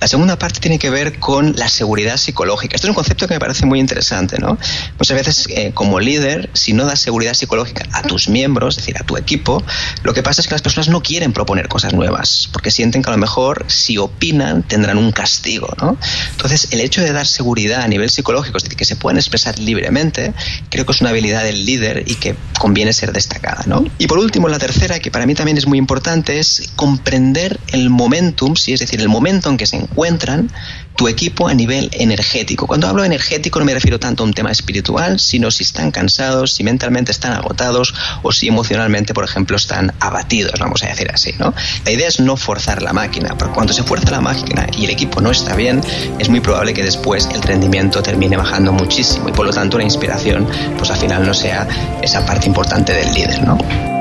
La 0.00 0.06
segunda 0.06 0.38
parte 0.38 0.60
tiene 0.60 0.78
que 0.78 0.90
ver 0.90 1.18
con 1.18 1.56
la 1.56 1.68
seguridad 1.68 2.16
psicológica. 2.16 2.76
Esto 2.76 2.86
es 2.86 2.90
un 2.90 2.94
concepto 2.94 3.26
que 3.26 3.34
me 3.34 3.40
parece 3.40 3.66
muy 3.66 3.80
interesante, 3.80 4.38
¿no? 4.38 4.56
Muchas 4.96 5.16
veces, 5.16 5.46
eh, 5.50 5.72
como 5.74 5.98
líder, 5.98 6.50
si 6.54 6.72
no 6.72 6.84
das 6.84 7.00
seguridad 7.00 7.34
psicológica 7.34 7.84
a 7.92 8.02
tus 8.02 8.28
miembros, 8.28 8.76
es 8.76 8.84
decir, 8.84 8.96
a 8.98 9.04
tu 9.04 9.16
equipo, 9.16 9.62
lo 10.04 10.14
que 10.14 10.22
pasa 10.22 10.40
es 10.40 10.46
que 10.46 10.54
las 10.54 10.62
personas 10.62 10.88
no 10.88 11.02
quieren 11.02 11.32
proponer 11.32 11.68
cosas 11.68 11.94
nuevas, 11.94 12.48
porque 12.52 12.70
sienten 12.70 13.02
que 13.02 13.10
a 13.10 13.12
lo 13.12 13.18
mejor 13.18 13.64
si 13.68 13.98
opinan 13.98 14.62
tendrán 14.62 14.98
un 14.98 15.10
castigo, 15.10 15.68
¿no? 15.80 15.96
Entonces, 16.30 16.68
el 16.70 16.80
hecho 16.80 17.00
de 17.00 17.12
dar 17.12 17.26
seguridad 17.26 17.82
a 17.82 17.88
nivel 17.88 18.08
psicológico, 18.08 18.58
es 18.58 18.64
decir, 18.64 18.78
que 18.78 18.84
se 18.84 18.94
pueden 18.94 19.18
expresar 19.18 19.58
libremente, 19.58 20.32
creo 20.70 20.86
que 20.86 20.92
es 20.92 21.00
una 21.00 21.10
habilidad 21.10 21.42
del 21.42 21.64
líder 21.64 22.04
y 22.06 22.14
que 22.14 22.36
conviene 22.58 22.92
ser 22.92 23.12
destacada, 23.12 23.64
¿no? 23.66 23.84
Y 23.98 24.06
por 24.06 24.18
último, 24.18 24.48
la 24.48 24.58
tercera, 24.58 25.00
que 25.00 25.10
para 25.10 25.26
mí 25.26 25.34
también 25.34 25.58
es 25.58 25.66
muy 25.66 25.78
importante, 25.78 26.38
es 26.38 26.70
comprender 26.76 27.58
el 27.72 27.90
momentum, 27.90 28.54
sí, 28.54 28.72
es 28.72 28.80
decir, 28.80 29.00
el 29.00 29.08
momento 29.08 29.50
en 29.50 29.56
que 29.56 29.66
se 29.66 29.87
encuentran 29.90 30.50
tu 30.98 31.06
equipo 31.06 31.46
a 31.46 31.54
nivel 31.54 31.88
energético. 31.92 32.66
Cuando 32.66 32.88
hablo 32.88 33.04
energético 33.04 33.60
no 33.60 33.64
me 33.64 33.72
refiero 33.72 34.00
tanto 34.00 34.24
a 34.24 34.26
un 34.26 34.34
tema 34.34 34.50
espiritual, 34.50 35.20
sino 35.20 35.52
si 35.52 35.62
están 35.62 35.92
cansados, 35.92 36.54
si 36.54 36.64
mentalmente 36.64 37.12
están 37.12 37.32
agotados 37.32 37.94
o 38.22 38.32
si 38.32 38.48
emocionalmente, 38.48 39.14
por 39.14 39.22
ejemplo, 39.22 39.56
están 39.56 39.94
abatidos, 40.00 40.58
vamos 40.58 40.82
a 40.82 40.88
decir 40.88 41.08
así, 41.14 41.34
¿no? 41.38 41.54
La 41.84 41.92
idea 41.92 42.08
es 42.08 42.18
no 42.18 42.36
forzar 42.36 42.82
la 42.82 42.92
máquina, 42.92 43.36
porque 43.38 43.54
cuando 43.54 43.72
se 43.72 43.84
fuerza 43.84 44.10
la 44.10 44.20
máquina 44.20 44.66
y 44.76 44.86
el 44.86 44.90
equipo 44.90 45.20
no 45.20 45.30
está 45.30 45.54
bien, 45.54 45.80
es 46.18 46.28
muy 46.28 46.40
probable 46.40 46.74
que 46.74 46.82
después 46.82 47.28
el 47.32 47.42
rendimiento 47.42 48.02
termine 48.02 48.36
bajando 48.36 48.72
muchísimo 48.72 49.28
y 49.28 49.32
por 49.32 49.46
lo 49.46 49.52
tanto 49.52 49.78
la 49.78 49.84
inspiración, 49.84 50.48
pues 50.76 50.90
al 50.90 50.98
final 50.98 51.24
no 51.24 51.32
sea 51.32 51.68
esa 52.02 52.26
parte 52.26 52.48
importante 52.48 52.92
del 52.92 53.14
líder. 53.14 53.40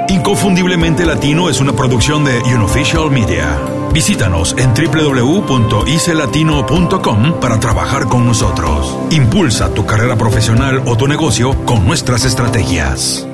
Inconfundiblemente 0.10 1.06
Latino 1.06 1.48
es 1.48 1.60
una 1.60 1.74
producción 1.74 2.24
de 2.24 2.40
Unofficial 2.40 3.12
Media. 3.12 3.77
Visítanos 3.98 4.54
en 4.60 4.76
www.icelatino.com 4.76 7.40
para 7.40 7.60
trabajar 7.60 8.06
con 8.06 8.28
nosotros. 8.28 8.96
Impulsa 9.10 9.74
tu 9.74 9.88
carrera 9.88 10.16
profesional 10.16 10.84
o 10.86 10.96
tu 10.96 11.08
negocio 11.08 11.66
con 11.66 11.84
nuestras 11.84 12.24
estrategias. 12.24 13.28